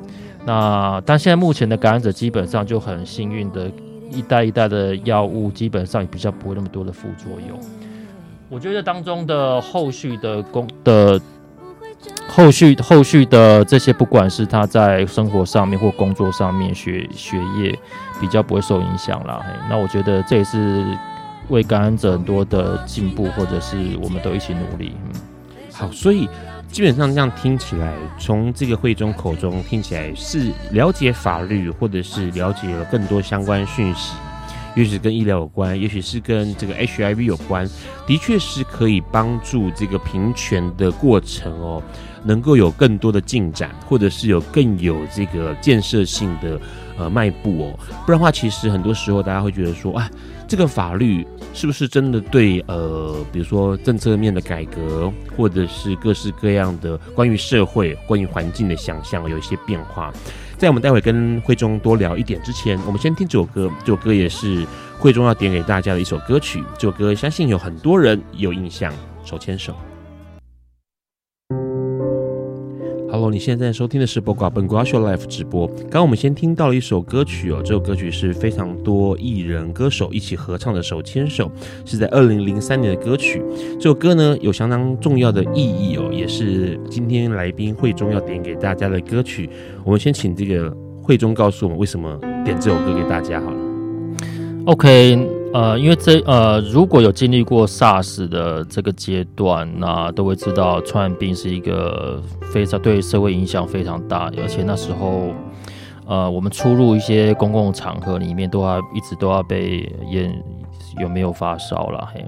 [0.43, 3.69] 那但现在目前的感染者基本上就很幸运的，
[4.10, 7.60] 一代一代的药物基本上也比较不会那么多的副作用。
[8.49, 11.21] 我觉得当中的后续的工的
[12.27, 17.77] 后续后续的这些，不管是他在生活上面或工作上面学学业
[18.19, 19.45] 比较不会受影响啦。
[19.69, 20.84] 那我觉得这也是。
[21.49, 24.93] 为感染者很多的进步，或者是我们都一起努力。
[25.05, 25.21] 嗯，
[25.71, 26.27] 好，所以
[26.71, 34.13] 基本上这样听起来，从这个会中口中听起来是了解法律，或者是了解了更多相关讯息。
[34.75, 37.65] 也许跟医疗有关，也许是跟这个 HIV 有关，
[38.05, 41.81] 的确是可以帮助这个平权的过程哦，
[42.25, 46.60] 能够有更多的进展，或者是有更有这个建设性的
[46.97, 47.79] 呃迈步哦。
[48.05, 50.10] 不然的话，其实很多时候大家会觉得说，啊，
[50.47, 60.13] 这个法律是不是真的对呃，比如说政策面的改革，或者是各式各样的关于社会、关于环境的想象有一些变化？
[60.58, 63.69] 在我们待会跟慧中多聊一点之前，我们先听这首歌。
[63.81, 64.65] 这首歌也是
[64.97, 66.63] 慧中要点给大家的一首歌曲。
[66.77, 68.91] 这首歌相信有很多人有印象，
[69.25, 69.73] 《手牵手》。
[73.15, 75.65] Hello，你现在收听的是《播瓜本瓜秀 Life 直播。
[75.67, 81.49] 刚刚我们先听到了一首歌曲哦，这首歌曲是非常多艺人歌手一起合唱的《手牵手》，
[81.89, 83.41] 是在二零零三年的歌曲。
[83.80, 89.49] 这首歌呢有相当重要的意义哦，也是今天来宾慧中要点给大家的歌曲。
[89.86, 90.69] 我们先请这个
[91.01, 93.58] 慧中告诉我们为什么点这首歌给大家好了。
[94.65, 95.44] OK。
[95.55, 105.31] 呃，因为这呃，如果有经历过 SARS 的这个阶段，那都会知道传染病是一个非常对社会影响非常大，而且那时候，
[106.07, 110.43] 呃，我们出入一些公共场合里面，都要一直都要被验
[110.99, 112.05] 有没有发烧了。
[112.13, 112.25] 嘿，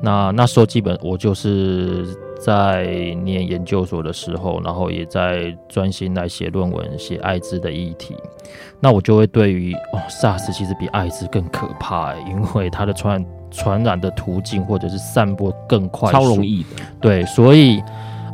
[0.00, 2.06] 那那时候基本我就是
[2.42, 2.86] 在
[3.22, 8.16] 念研究所的时候，然后也在专心来写论文，写艾滋的议题。
[8.80, 16.68] 那我就会对于哦，SARS 其实比艾滋更可怕，因为它的传染传染的途径或者是散播更快，超容易的。
[17.00, 17.82] 对，所以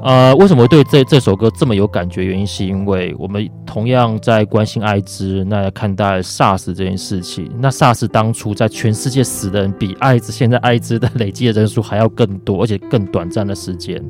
[0.02, 2.24] 呃，为什么对这这首歌这么有感觉？
[2.24, 7.50] 原因是因为我们同样在关心艾滋，那看待 SARS 这件事情。
[7.58, 14.02] 那 SARS 当初在全世界死的人比艾滋现在艾滋的累计的人数还要更多，而且更短暂的时间。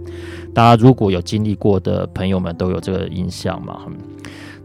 [0.53, 3.81] 大家如果有经历过的朋友们都有这个印象嘛？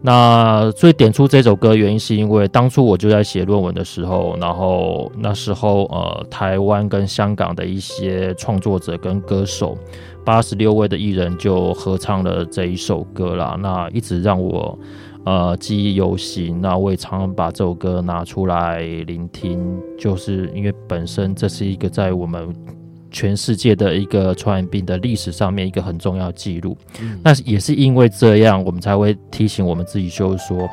[0.03, 9.77] 那所以点出这首歌原因是因为当初我就在写论文的时候，然后那时候呃台湾跟香港的一些创作者跟歌手
[10.25, 14.77] 八十六位的艺人就合唱了这一首歌啦，那一直让我
[15.25, 16.61] 呃记忆犹新。
[16.61, 22.53] 那我也常常把这首歌拿出来聆听，就是因为本身这是一个在我们。
[23.13, 30.69] 全世界的一个传染病的历史上面一个很重要的记录，嗯，那也是因为这样，我们才会提醒我们自己，就是说，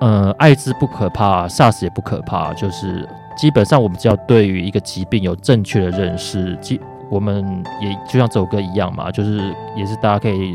[0.00, 6.80] 呃，艾滋不可怕，SARS 也不可怕，就是基本上我们只要对于一个疾病有正确的认识，即
[7.14, 7.44] 我们
[7.80, 10.54] 也就像这首歌一样嘛，就是也是大家可以。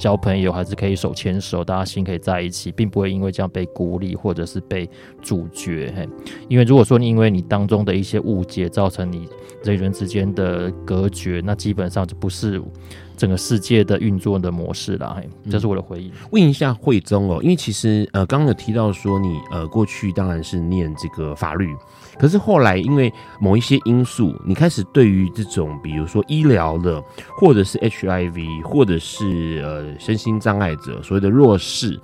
[0.00, 4.88] 交朋友还是可以手牵手，大家心可以在一起，并不会因为这样被孤立或者是被
[5.20, 5.92] 阻绝。
[5.94, 6.08] 嘿，
[6.48, 9.28] 因为如果说你因为你当中的一些误解，造成你
[9.62, 12.58] 人与人之间的隔绝，那基本上就不是
[13.14, 15.14] 整个世界的运作的模式了。
[15.14, 16.10] 嘿，这是我的回忆。
[16.30, 21.76] 问一下慧中哦，因为其实呃，刚刚有提到说你呃过去当然是念这个法律。
[22.20, 27.02] 可是后来，因为某一些因素，你开始对于这种，比如说医疗的，
[27.38, 31.98] 或者是 HIV，或者是呃身心障碍者，所谓的弱势，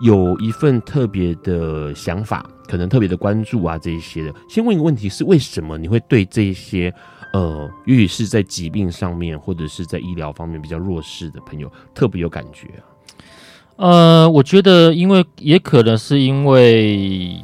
[0.00, 4.34] 有一份特别的想法，可能特别的关注啊，这一些的。
[4.46, 6.92] 先问一个问题是，为什么你会对这些
[7.32, 12.84] 呃，尤其是在疾病上面，或者是在医疗方面比较弱势的朋友，特别有感觉啊？
[13.76, 17.40] 呃，我觉得，因为也可能是因为。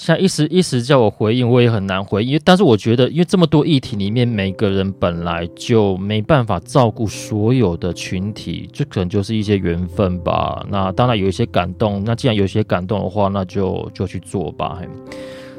[0.00, 2.40] 像一时一时叫我回应，我也很难回应。
[2.44, 10.64] 但是我觉得，因为这么多议题里面，每个人本来就没办法照顾所有的群体，这可能就是一些缘分吧。
[10.70, 14.80] 那当然有一些感动，那既然有一些感动的话，那就就去做吧。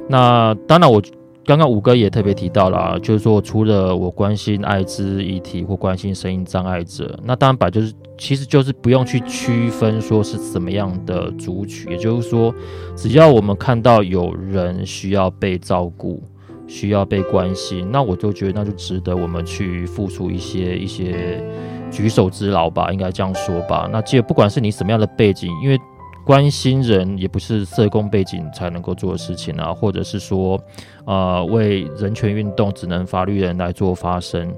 [0.08, 1.02] 那当然我。
[1.50, 12.54] 刚刚五哥也特别提到了，啊就是说除了我关心艾滋议题或关心声音障碍者，那当然把就是其实就是不用去区分说是怎么样的族群，也就是说，
[12.96, 16.22] 只要我们看到有人需要被照顾、
[16.68, 21.44] 需要被关心，那我就觉得那就值得我们去付出一些一些
[21.90, 23.90] 举手之劳吧，应该这样说吧。
[23.92, 25.80] 那既不管是你什么样的背景，因为。
[26.30, 30.62] 关心人也不是社工背景才能够做的事情啊，或者是说，
[31.06, 34.54] 呃，为人权运动只能法律人来做发声，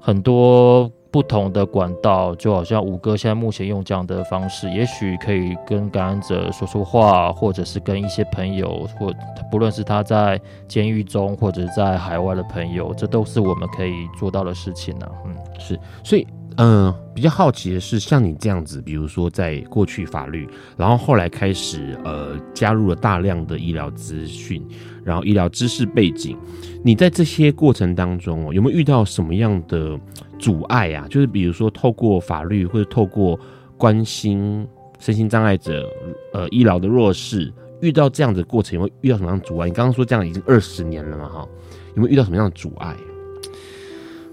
[0.00, 9.14] 很多不同的管道，就好像五哥现在目前用这样的方式，也许可以跟感染者说说话，或者是跟一些朋友，或
[9.52, 16.26] 不论是他在监狱中或者在海外的朋友，这都是我们可以做到的事情呢、嗯，是，所以。
[16.56, 24.64] 嗯、比较好奇的是，像你这样子，比如说在过去法律，然后后来开始呃加入了大量的医疗资讯，
[25.02, 26.36] 然后医疗知识背景，
[26.84, 29.98] 你在这些过程当中哦，有没有遇到什么样的
[30.38, 31.08] 阻碍啊？
[31.08, 33.38] 就是比如说透过法律或者透过
[33.76, 34.64] 关心
[35.00, 35.88] 身心障碍者，
[36.32, 39.66] 呃，医疗的弱势，遇到这样的过程，有没有遇到什么样的阻碍？
[39.66, 41.48] 你刚刚说这样已经二十年了嘛，哈，
[41.96, 42.94] 有没有遇到什么样的阻碍？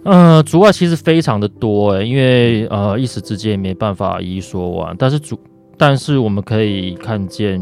[0.03, 4.95] 呃，阻碍其实非常的多诶，因为呃一时之间也没办法一一说完。
[4.97, 5.39] 但是主，
[5.77, 7.61] 但是我们可以看见，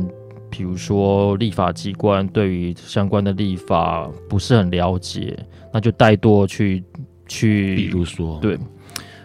[0.50, 5.38] 比如说立法机关对于相关的立法不是很了解，
[5.74, 6.82] 那就怠惰去
[7.28, 8.58] 去，比如说对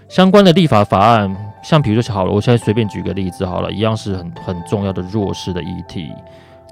[0.09, 6.09] 相关的立法法案，像比如说好了，我现在随便举个例子好了，一样是很很重要的弱势的议题。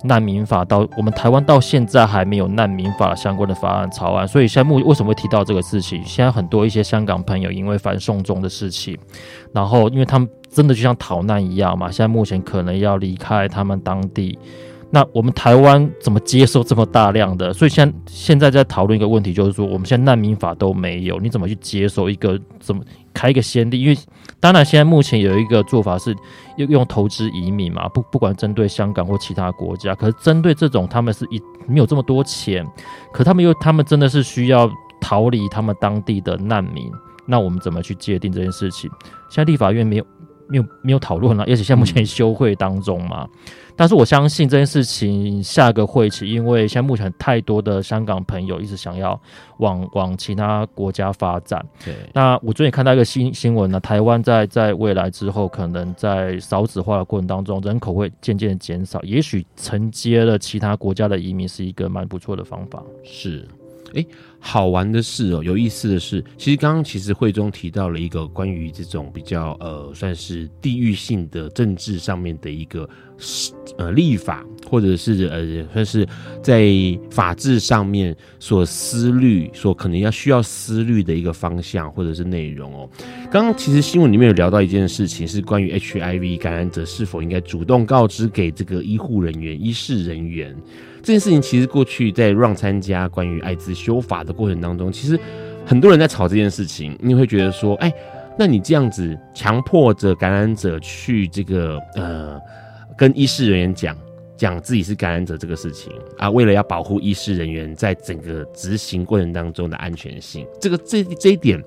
[0.04, 6.02] 难民法到我们台湾到现在还没有难民法相关的法案草案，所以现在目为什么会提到这个事情？
[6.04, 8.96] 现在很多一些香港朋友因为反送中的事情，
[9.52, 14.38] 然后因为他们真的就像逃难一样嘛，现在目前可能要离开他们当地。
[14.94, 17.50] 那我们台湾怎么接受这么大量的？
[17.50, 22.82] 所以现现在在讨论一个问题，就是说我们现在难民法都没有，你怎么去接受一个怎么
[23.12, 23.80] 开一个先例？
[23.80, 23.96] 因为
[24.40, 26.14] 当然现在目前有一个做法是
[26.56, 32.66] 用用投资移民嘛，不不管针对香港或其他国家，可是针对这种他们是一没有这么多钱，
[33.12, 36.90] 可他们又他们真的是需要逃离他们当地的难民，
[37.26, 38.90] 那我们怎么去界定这件事情？
[39.28, 40.06] 现在立法院没有
[40.48, 43.28] 没有没有讨论了，而且现在目前休会当中嘛。
[43.76, 49.20] 但是我相信这件事情下个会期，因为现在目前太多的香港朋友一直想要
[49.58, 51.64] 往往其他国家发展。
[51.84, 62.82] 对，那我最近看到一个新新闻呢，台湾在在未来之后，可能在少子化的过程当中，人口会渐渐减少，也许承接了其他国家的移民是一个蛮不错的方法。
[63.02, 63.48] 是。
[63.94, 64.04] 哎、
[64.38, 72.88] 好玩的是哦，有意思的是，其实刚刚其实会中提到了一个关于这种比较呃，算是地域性的政治上面的一个
[73.78, 76.06] 呃立法，或者是呃算是
[76.42, 76.70] 在
[77.10, 82.88] 法治上面所思虑，所可能要需要思虑的一个方向或者是内容哦。
[83.30, 90.56] 刚刚其实新闻里面有聊到一件事情，是关于 HIV 感染者是否应该主动告知给这个医护人员、医事人员。
[91.02, 95.18] 这件事情其实过去在让参加关于艾滋修法的过程当中，其实
[95.66, 96.96] 很多人在吵这件事情。
[97.00, 97.92] 你会觉得说，哎，
[98.38, 102.40] 那你这样子强迫着感染者去这个呃
[102.96, 103.96] 跟医师人员讲
[104.36, 111.60] 讲自己是感染者这个事情啊，为了要保护医师人员在整个执行过程当中的安全性，这个这这一点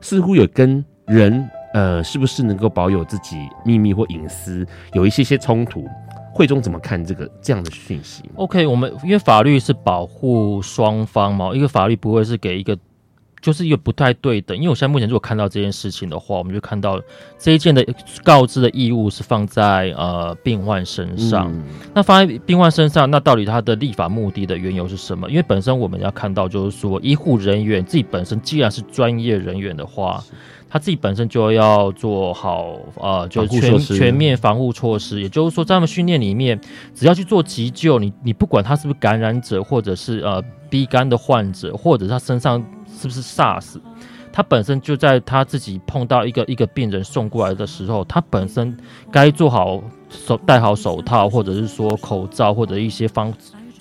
[0.00, 5.86] 似乎有跟人呃是不是能够保有自己秘密或隐私有一些些冲突。
[6.34, 12.76] 会中怎么看这个这样的讯息？OK，我们因为法律是保护双方嘛，一个法律不会是给一个，
[13.42, 14.56] 就是一个不太对等。
[14.56, 16.98] 因为我现在目前如果看到这件事情的话，我们就看到
[17.38, 17.86] 这一件的
[18.24, 21.52] 告知的义务是放在呃病患身上。
[21.52, 21.62] 嗯、
[21.94, 25.28] 那放在病患身上，那到底他的立法目的的缘由是什么？
[25.28, 30.24] 因为本身我们要看到，就是说医护人员自己本身既然是专业人员的话。
[30.72, 35.20] 他自己本身就要做好，呃，就全全面防护措施。
[35.20, 36.58] 也就是说，在他们训练里面，
[36.94, 43.74] 只要去做急救，你你不管他是不是感染者，或者是呃 B 肝的患者，或者他身上是不是 SARS，
[44.32, 48.74] 他本身就在他自己碰到一个一个病人送过来的时候，他本身
[49.10, 53.30] 该做好手戴好手套，或者是说口罩，或者一些方。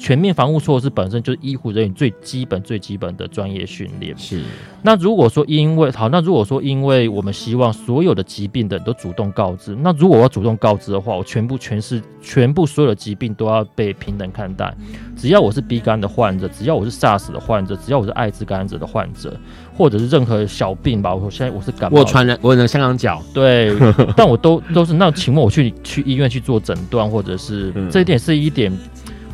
[0.01, 4.17] 全面防护措施本身就是医护人员最基本、最基本的专业训练。
[4.17, 4.41] 是。
[4.81, 14.73] 那如果说因为好，那如果说因为我们希望所有的疾病的人都主动告知，那如果我要主动告知的话，我全部全是全部所有的疾病都要被平等看待。
[15.15, 19.39] 只要我是 B 肝的患者，只要我是 SARS 的患者，只要我是艾滋感染者的患者，
[19.77, 23.71] 或者是任何小病吧，我现在我是感冒，我传染，我有香港脚，对，
[24.17, 28.75] 但我都都是那，请问我去去医院去做诊断，或者是、嗯、这一点是一点。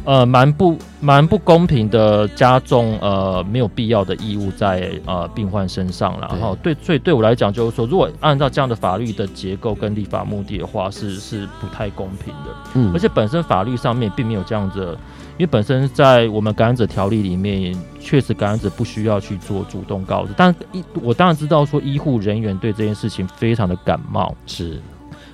[0.07, 12.55] 呃，蛮不蛮不公平的，加重呃没有必要的义务在呃病患身上，然后对，所以对我来讲就是说，如果按照这样的法律的结构跟立法目的的话，是是不太公平的。
[12.75, 14.97] 嗯，而且本身法律上面并没有这样子，
[15.31, 24.81] 因为本身在我们感染者条例里面，确实感染者不需要去做主动告知，但医我当然知道说医护人员对这件事情非常的感冒，是，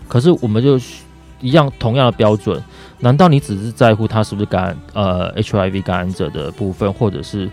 [0.08, 0.80] 可是我们就。
[1.42, 2.64] 一样同样的标准，
[3.00, 7.50] 难道你只是在乎他是不是感染呃 HIV 感染者的部分，或者是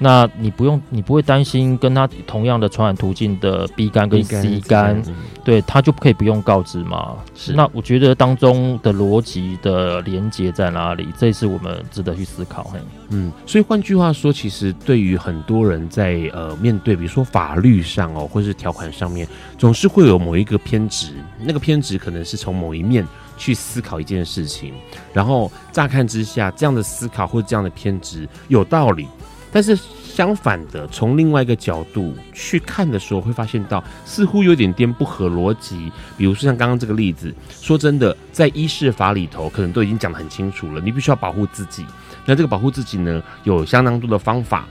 [0.00, 5.02] 那你不用，你不会担心跟他同样的传染途径的 B 肝跟 C 肝，
[5.42, 7.16] 对，他就可以不用告知吗？
[7.34, 7.52] 是。
[7.52, 11.08] 那我觉得当中的逻辑的连接在哪里？
[11.18, 12.62] 这是我们值得去思考。
[12.72, 12.78] 嘿，
[13.08, 19.26] 嗯，所以换句话说，其实对于很多人在呃面对，比如说法律上哦，或是条款上面，
[19.58, 23.04] 总是会有某一个偏执，那个偏执可能是从某一面
[23.38, 24.74] 去思考一件事情，
[25.14, 29.08] 然后乍看之下，这样的思考或这样的偏执有道理。
[29.50, 35.90] 但是相反的，从另外一个角度去看的时候，会发现到似乎有点点不合逻辑。
[36.18, 41.86] 比如说像刚刚这个例子，说真的，在医事法里头，可能都已经讲得很清楚了，你必须要保护自己。
[42.26, 44.66] 那这个保护自己呢，有相当多的方法。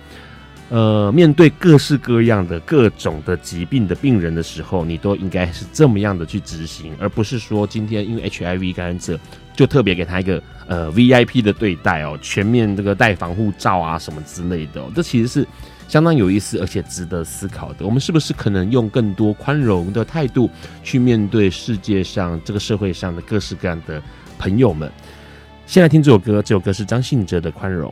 [0.70, 9.18] 呃，面对各式各样的各种的疾病的病人的时候，你都应该是这么样的去执行，而不是说今天因为 HIV 感染者
[9.55, 15.47] 就特别给他一个呃 VIP 的对待哦，全面这个戴防护罩啊什么之类的哦，这其实是
[15.88, 17.86] 相当有意思而且值得思考的。
[17.86, 20.49] 我们是不是可能用更多宽容的态度
[20.84, 24.03] 去面对世界上这个社会上的各式各样的
[24.38, 24.91] 朋友们？
[25.65, 27.91] 先来听这首歌，这首歌是张信哲的《宽容》。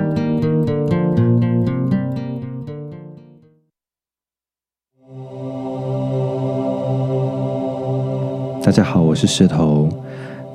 [8.63, 9.89] 大家好，我是石头。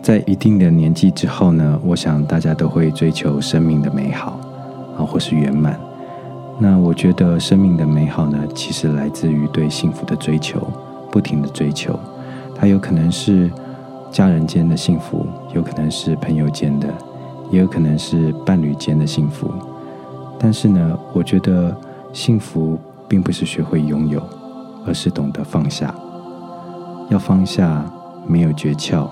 [0.01, 4.39] 在一定的年纪之后呢，我想大家都会追求生命的美好
[4.97, 5.77] 啊，或是圆满。
[6.61, 10.65] 那我觉得生命的美好呢，其实来自于对幸福的追求，
[11.11, 11.99] 不停的追求。
[12.55, 13.51] 它有可能是
[14.13, 16.87] 家人间的幸福，有可能是朋友间的，
[17.51, 19.51] 也有可能是伴侣间的幸福。
[20.39, 21.77] 但是呢，我觉得
[22.13, 22.79] 幸福
[23.09, 24.23] 并不是学会拥有，
[24.87, 25.93] 而是懂得放下。
[27.09, 27.85] 要放下。
[28.27, 29.09] 没有诀窍，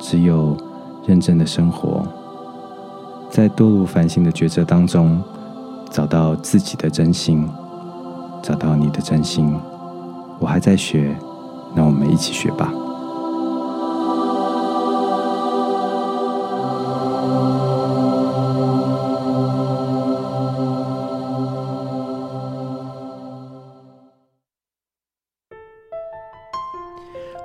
[0.00, 0.56] 只有
[1.06, 2.06] 认真的生活，
[3.30, 5.22] 在多如繁星的抉择当中，
[5.90, 7.48] 找到自己的真心，
[8.42, 9.54] 找到你的真心。
[10.38, 11.16] 我还在学，
[11.74, 12.72] 那我们一起学吧。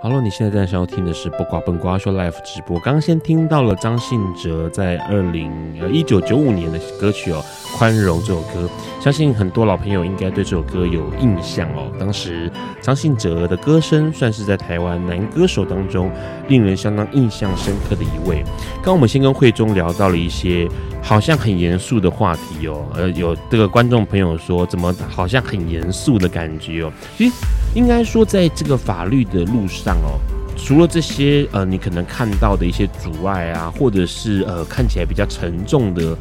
[0.04, 2.78] 好了你现在在收听的是不瓜笨瓜说 life 直播。
[2.82, 5.50] 刚刚先听到了张信哲在二零
[5.80, 7.42] 呃一九九五年的歌曲哦，
[7.78, 11.90] 《宽容》这首歌，相信很多老朋友应该对这首歌有印象哦。
[11.98, 12.52] 当时
[12.82, 16.12] 张信哲的歌声算是在台湾男歌手当中
[16.50, 18.44] 令人相当印象深刻的一位。
[18.76, 20.68] 刚刚我们先跟慧中聊到了一些
[21.04, 26.92] 好像很严肃的话题哦，呃，有这个观众朋友说，怎么好像很严肃的感觉哦？
[27.18, 27.36] 其实
[27.76, 29.96] 应该说，在这个法律的路上。
[29.98, 30.18] 哦，
[30.56, 36.18] 除了这些呃，你可能看到的一些阻碍啊，或者是呃看起来比较沉重的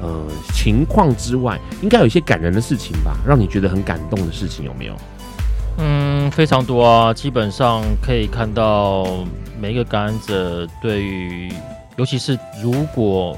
[0.00, 0.24] 呃
[0.54, 4.94] 情况之外，应该有一些感人的事情吧，让你觉得很感动的事情有没有？
[5.78, 9.26] 嗯，非常多啊，基本上可以看到
[9.60, 11.50] 每一个感染者对于，
[11.96, 13.36] 尤其是如果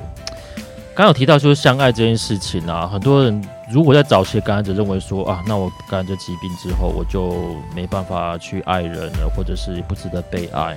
[0.94, 3.42] 刚有提到就是相爱这件事情啊，很多人。
[3.70, 10.76] 如果在早期的感染者认为说啊，那我感染这疾病之后，我就没办法去爱人了，或者是不值得被爱。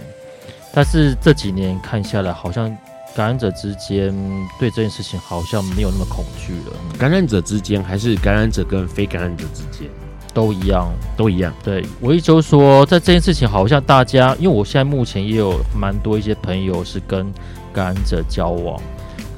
[0.74, 2.70] 但是这几年看下来，好像
[3.14, 4.16] 感染者之间
[4.58, 6.98] 对这件事情好像没有那么恐惧了。
[6.98, 9.90] 感染者之间，还是感染者跟非感染者之间
[10.34, 11.54] 都一样，都一样。
[11.62, 17.30] 对，我一直说，在这件事情，好像大家，因为我现在目前也有蛮多一些朋友是跟
[17.74, 18.82] 感染者交往，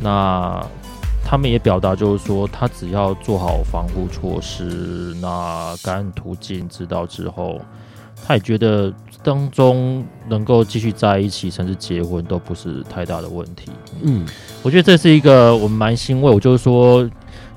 [0.01, 0.65] 那。
[1.29, 7.59] 他们也表达，就是说，他只要做好防护措施，那感染途径知道之后，
[8.25, 13.69] 他也觉得当中能够继续在一起，甚至结婚，都不是太大的问题。
[14.03, 14.25] 嗯，
[14.63, 16.33] 我觉得这是一个我们蛮欣慰。
[16.33, 17.05] 我就是说，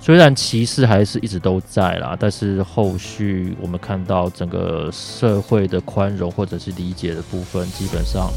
[0.01, 8.29] 虽然歧视还是一直都在啦，但是后续我们看到整个社会的宽容或者是理解的部分，基本上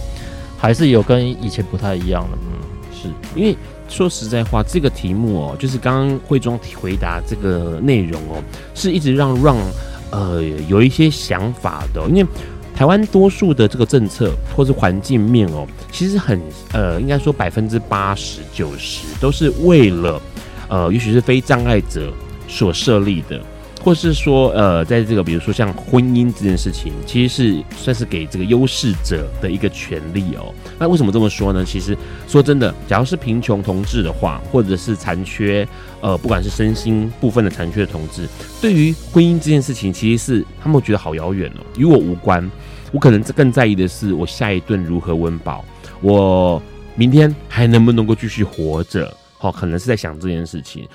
[0.60, 2.38] 还是有跟以前不太一样了。
[2.40, 3.58] 嗯，是因为。
[3.94, 9.56] 说实在话，这个题目哦，就是刚刚慧中回答这个内容哦，是一直让让
[10.10, 12.02] 呃有一些想法的。
[12.10, 12.26] 因为
[12.76, 16.42] 台湾多数的这个政策或是环境面哦，其实很
[16.72, 20.20] 呃，应该说百分之八十九十都是为了
[20.70, 22.12] 呃，也许是非障碍者
[22.48, 23.40] 所设立的。
[23.84, 30.54] 或是说，呃，在这个比如说像婚姻这件事情，其实是算是给这个优势者的一个权利哦。
[30.80, 31.66] 那为什么这么说呢？
[31.66, 35.68] 其实说真的，假如是贫穷同志的话，或者是残缺，
[36.00, 38.26] 呃，不管是身心部分的残缺的同志，
[38.62, 42.50] 对于婚姻这件事情，其实是他们觉得好遥远哦，与我无关。
[42.94, 45.66] 我可能更在意的是我下一顿如何温饱，
[46.00, 46.62] 我
[46.96, 49.14] 明天还能不能够继续活着？
[49.38, 50.88] 好，可能是在想这件事情。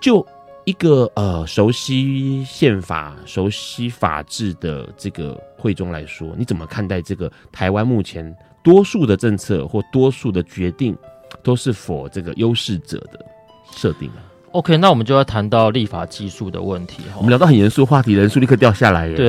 [0.00, 0.24] 就
[0.64, 10.96] 一个呃熟悉宪法、熟悉法治的这个会中来说，你怎么看待这个台湾目前多数的政策或多数的决定
[11.42, 13.24] 都是 for 这个优势者的
[13.72, 14.20] 设定啊
[14.52, 17.02] ？OK，那我们就要谈到立法技术的问题。
[17.16, 19.14] 我们聊到很严肃话题，人数立刻掉下来耶。
[19.14, 19.26] 对，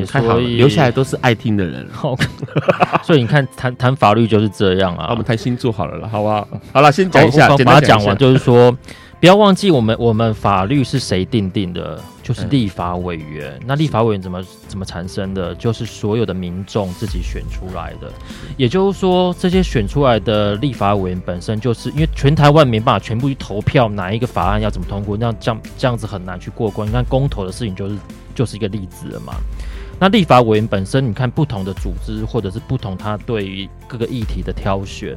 [0.00, 1.86] 嗯，太好了，留下来都是爱听的人。
[2.00, 2.24] OK，
[3.02, 5.08] 所以你看，谈谈法律就是这样啊。
[5.10, 6.46] 我们谈星座好了了，好不好？
[6.72, 8.74] 好了，先讲一下，把它讲完，就是说。
[9.24, 11.98] 不要忘记，我们我们法律是谁定定的？
[12.22, 13.52] 就是立法委员。
[13.54, 15.54] 嗯、那立法委员怎么怎么产生的？
[15.54, 18.12] 就是所有的民众自己选出来的。
[18.58, 26.86] 也就是说，这些选出来的立法委员本身就是因为全台湾没办法全部去投票，哪一个法案要怎么通过，那这样这样子很难去过关。
[26.86, 27.96] 你看公投的事情就是
[28.34, 29.32] 就是一个例子了嘛。
[29.98, 35.16] 那立法委员本身，你看不同的组织或者是不同他对于各个议题的挑选。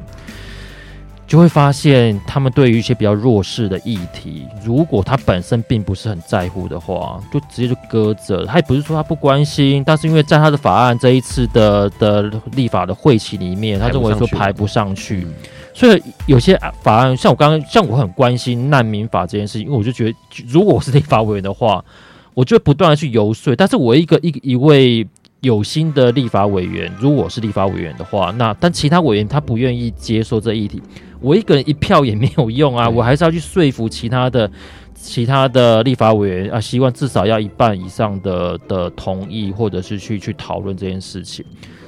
[1.28, 8.46] 就会发现，他们对于一些比较弱势的议题，如果他本身并不是很在乎的话，就直接就搁着。
[8.46, 12.22] 他也不是说他不关心，但是因为在他的法案这一次的的
[12.52, 15.26] 立法的会期里面，他认为说排不上去，
[15.74, 20.16] 所以有些法案，像我刚刚，像我很关心难民法这件事情，因为我就觉得，
[20.48, 21.84] 如果我是立法委员的话，
[22.32, 23.54] 我就会不断的去游说。
[23.54, 25.06] 但是我一个一一位。
[25.40, 30.82] 有心的立法委员，如果我是立法委员的话，那但其他委员他不愿意接受这议题，
[31.20, 34.50] 我一个人一票也没有用啊，我还是要去说服其他的
[34.94, 41.44] 其他的立法委员啊，希望至少要一半以上的的同意，或者是去去讨论这件事情。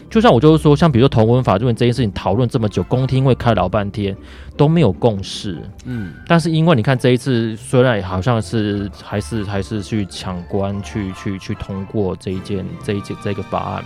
[0.09, 4.17] 就像我就是说，像比如说同文法，因为这件事情讨论这么久，公听会开老半天
[4.61, 5.57] 都没有共识。
[5.87, 13.85] 嗯，但是因为你看这一次，虽然好像是还是还是去抢关去去去通过这一件这一件这个法案，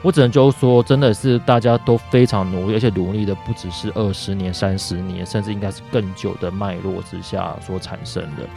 [0.00, 8.48] 我只能就是说，真的是大家都非常努力，而且努力的不只是二十年、三十年，甚至应该是更久的脉络之下所产生的。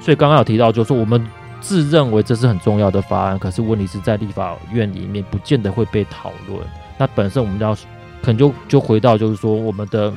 [0.00, 1.26] 所以刚刚有提到，就是说我们。
[1.60, 6.60] 自认为这是很重要的法案，可是问题是在立法院里面不见得会被讨论。
[6.96, 7.74] 那本身我们要
[8.22, 10.14] 可能就就回到就是说，我们的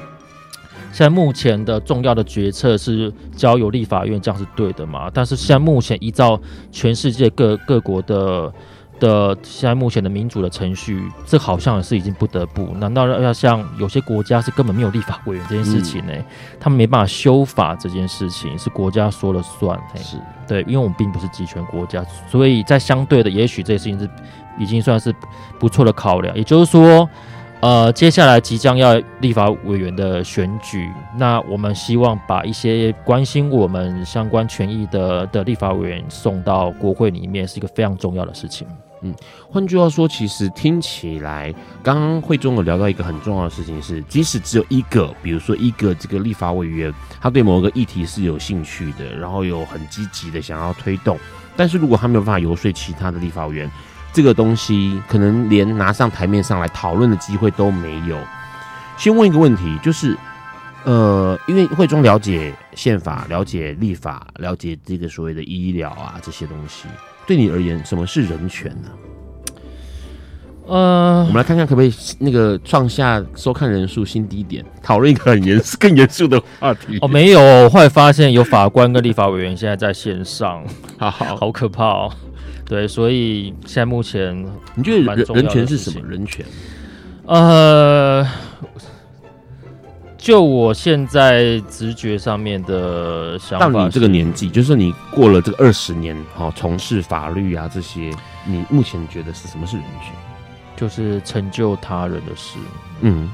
[0.91, 5.09] 现在目前的重要的决策是交由立法院，这样是对的嘛？
[5.13, 6.39] 但是现在目前依照
[6.71, 8.53] 全世界各各国的。
[9.01, 12.67] 的现在目前的民主的程序，这好像也是已经不得不。
[12.75, 16.13] 难道要像有些国家是根本没有立法委员这件事情呢？
[16.15, 16.25] 嗯、
[16.59, 19.75] 他们没办法修法这件事情是国家说了算。
[19.95, 20.17] 是
[20.47, 24.07] 对，因为我们并不是集权国家，所以在相对的，也许这件事情是
[24.59, 25.11] 已经算是
[25.57, 26.37] 不错的考量。
[26.37, 27.09] 也就是说，
[27.61, 38.67] 呃，接下来即将要立法委员的选举，那我们希望把一些关心我们相关权益的的立法委员送到国会里面，是一个非常重要的事情。
[39.03, 39.13] 嗯，
[39.47, 41.53] 换句话说，其实听起来，
[41.83, 51.15] 刚刚会中有聊到一个很重要的事情是，即使只有一个，比如说一个这个立法委员，他对某个议题是有兴趣的，然后有很积极的想要推动，
[51.55, 53.69] 但是如果他没有办法游说其他的立法委员，
[54.13, 58.17] 这个东西可能连拿上台面上来讨论的机会都没有。
[58.97, 60.17] 先问一个问题，就是，
[60.83, 66.87] 呃，因为会中了解宪法、了解立法、了解这个所谓的医疗啊这些东西。
[67.25, 68.89] 对你而言，什么是人权呢？
[70.67, 76.97] 呃，我们来看看可不可以那个创下收看人数新低点，讨论一个很严肃、更严肃的话题。
[77.01, 80.63] 哦，没有，后来发现有法官跟立法委员现在在线上，
[80.99, 82.13] 好好，好可怕哦。
[82.71, 84.33] 对，所以现在目前
[84.75, 86.07] 你觉得人人权是什么？
[86.07, 86.45] 人权？
[87.25, 88.25] 呃。
[90.17, 98.09] 就我现在直觉上面的想法，到你这个年纪，就是你过了这个二十年，哈，从事法律啊这些，
[98.45, 100.13] 你目前觉得是什么是人权？
[100.77, 102.57] 就是成就他人的事，
[103.01, 103.29] 嗯，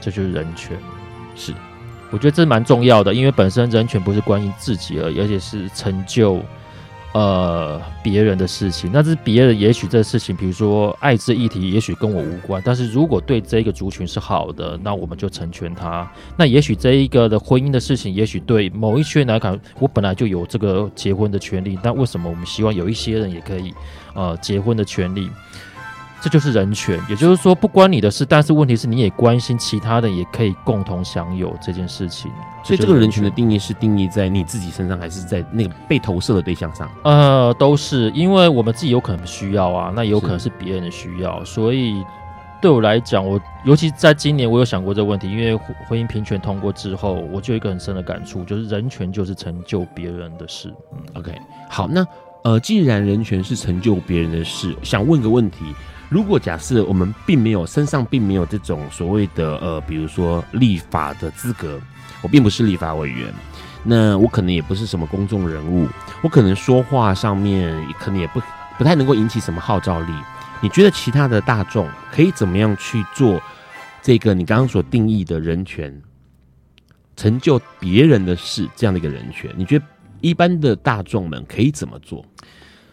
[0.00, 0.78] 这就是人权。
[1.34, 1.52] 是，
[2.10, 6.40] 我觉得这蛮重要的，因为本身人权不是关于自己而已，而且是成就。
[7.14, 9.56] 呃，别人的事情，那是别人。
[9.56, 12.60] 也许这事情，比如说爱之议题，也许跟我无关。
[12.66, 16.10] 但是如果对这个族群是好的，那我们就成全他。
[16.36, 21.78] 那也许这一个的婚姻的事情，也许对某一些人来讲，我本来就有这个结婚的权利。
[21.80, 23.72] 但为什么我们希望有一些人也可以
[24.12, 25.30] 呃结婚的权利？
[26.24, 26.98] 这就是人权。
[27.06, 32.32] 也就是说，不关你的事，但是问题是你也关心其他的，也可以共同享有这件事情。
[32.64, 36.90] 所以，这个人权的定义是定义在你自己身上，还是在那个被投射的对象上？
[37.04, 42.02] 呃，都是，因为我们自己有可能需要啊，那也有可能是别人的需要，所以。
[42.62, 45.54] 对我来讲，我尤其在今年，我有想过这个问题，因为
[45.86, 50.72] 婚姻平权通过之后，我就有一个很深的感触，就是人权就是成就别人的事。
[50.94, 51.30] 嗯，OK，
[51.68, 52.06] 好，那
[52.42, 55.58] 呃，既然人权是成就别人的事，想问个问题：
[56.14, 61.80] 如果假设我们并没有身上并没有这种所谓的呃，比如说立法的资格，
[62.22, 63.34] 我并不是立法委员，
[63.82, 65.88] 那我可能也不是什么公众人物，
[66.22, 68.40] 我可能说话上面可能也不
[68.78, 70.12] 不太能够引起什么号召力。
[70.60, 73.42] 你觉得其他的大众可以怎么样去做
[74.00, 76.00] 这个你刚刚所定义的人权，
[77.16, 79.52] 成就别人的事这样的一个人权？
[79.56, 79.84] 你觉得
[80.20, 82.24] 一般的大众们可以怎么做？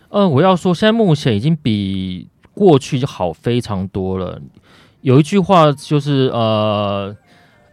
[0.10, 4.40] 呃，我要说，现在目前已经比过去就好非常多了。
[5.02, 7.16] 有一句话就是呃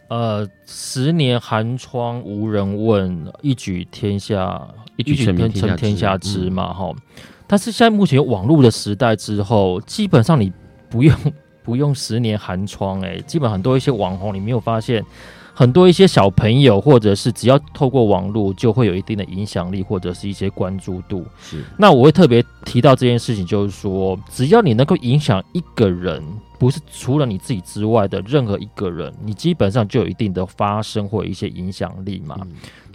[0.07, 5.35] 呃，十年寒窗无人问，一举天下一举成
[5.75, 6.91] 天下知嘛，哈。
[7.45, 10.51] 但是现在目前有网络的时代之后，基本上你
[10.89, 11.15] 不用
[11.69, 15.05] 不用十年寒窗，哎，基本很多一些网红，你没有发现
[15.53, 21.23] 很多一些小朋友，或者是只要透过网络就会有一定的影响力，或者是一些关注度。
[21.39, 26.23] 是，那我会特别提到这件事情，就是说，只要你能够影响一个人，
[26.57, 32.35] 不是除了你自己之外的任何一个人，你基本上就有一定的发声或一些影响力嘛。
[32.41, 32.51] 嗯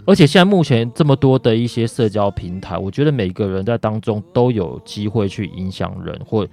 [0.07, 6.47] 而且现在目前这么多的一些社交平台，我觉得每个人在当中都有机会去影响人，或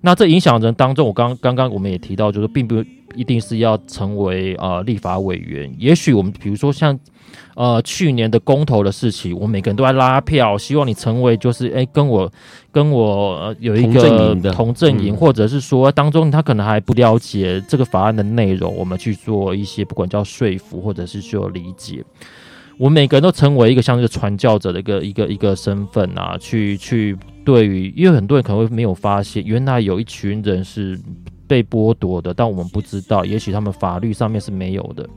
[0.00, 2.84] 那这影响人当中，我刚刚刚我们也提到，就是并不
[3.14, 6.98] 一定是要成为呃立法委员，也许我们比如说像
[7.54, 12.30] 呃去年的公投的事情，我们每个人都在拉票，希望你成为就是哎跟我
[12.70, 22.04] 跟我呃有一个同阵营，或者是说当中他可能还不了解这个法案的内容，我们去做一些不管叫说服或者是说理解。
[22.78, 30.98] 我们每个人都成为一个像这个传教者的一个一个一个身份啊，去去对于，因为很多人可能会没有发现，原来有一群人是
[31.46, 35.08] 被剥夺的，但我们不知道，也许他们法律上面是没有的。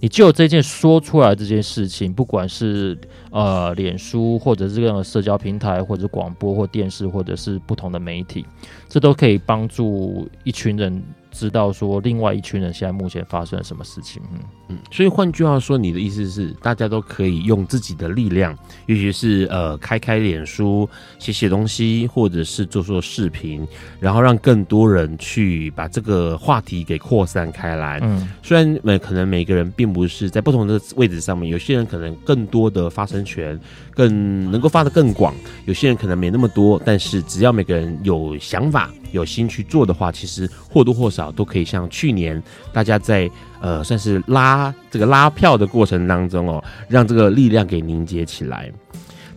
[0.00, 2.98] 你就这件说出来这件事情，不管是
[3.30, 8.44] 呃脸书或者是这个社交平台，或者广播或电视，或者是不同的媒体，
[8.88, 11.00] 这都可以帮助一群人。
[11.34, 18.56] 知道说另外一群人现在目前发生了什么事情，嗯嗯，所以换句话说，你的意思是大家都可以用自己的力量，
[18.86, 23.66] 尤其是呃开开脸书写写东西，或者是做做视频，
[23.98, 27.98] 然后让更多人去把这个话题给扩散开来。
[28.02, 33.58] 嗯，虽然每可能每个人并不是在不同的位置上面，有些人可能更多的发声权，
[33.90, 35.34] 更能够发得更广，
[35.66, 38.88] 有些人可能没那么多，但是只要每个人有想法。
[39.14, 42.42] 有心去做的话，其实或多或少都可以像去年
[42.72, 48.70] 大家在呃算是拉这个拉票的过程当中哦，让这个力量给凝结起来。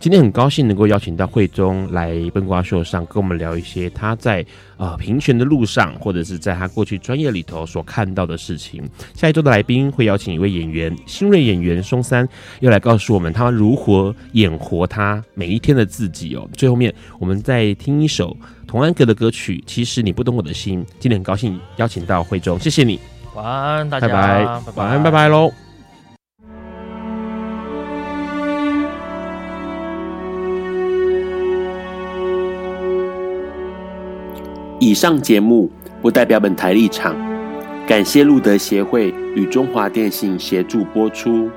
[0.00, 8.80] 今天很高兴能够邀请到慧中来奔瓜秀上跟我们聊一些他在呃平权的路上，或者是在他过去专业里头所看到的事情。
[9.14, 12.28] 下一周的来宾会邀请一位演员，新锐演员松三，
[12.60, 16.48] 要来告诉我们他如何演活他每一天的自己哦。
[16.52, 18.36] 最后面我们再听一首
[18.68, 20.84] 童安格的歌曲《其实你不懂我的心》。
[21.00, 23.00] 今天很高兴邀请到慧中，谢谢你。
[23.34, 24.06] 晚安，大家。
[24.06, 24.44] 拜拜。
[24.74, 25.50] 晚安，拜拜喽。
[34.78, 35.70] 以上节目
[36.02, 37.16] 不代表本台立场，
[37.86, 41.50] 感谢路德协会与中华电信协助播出。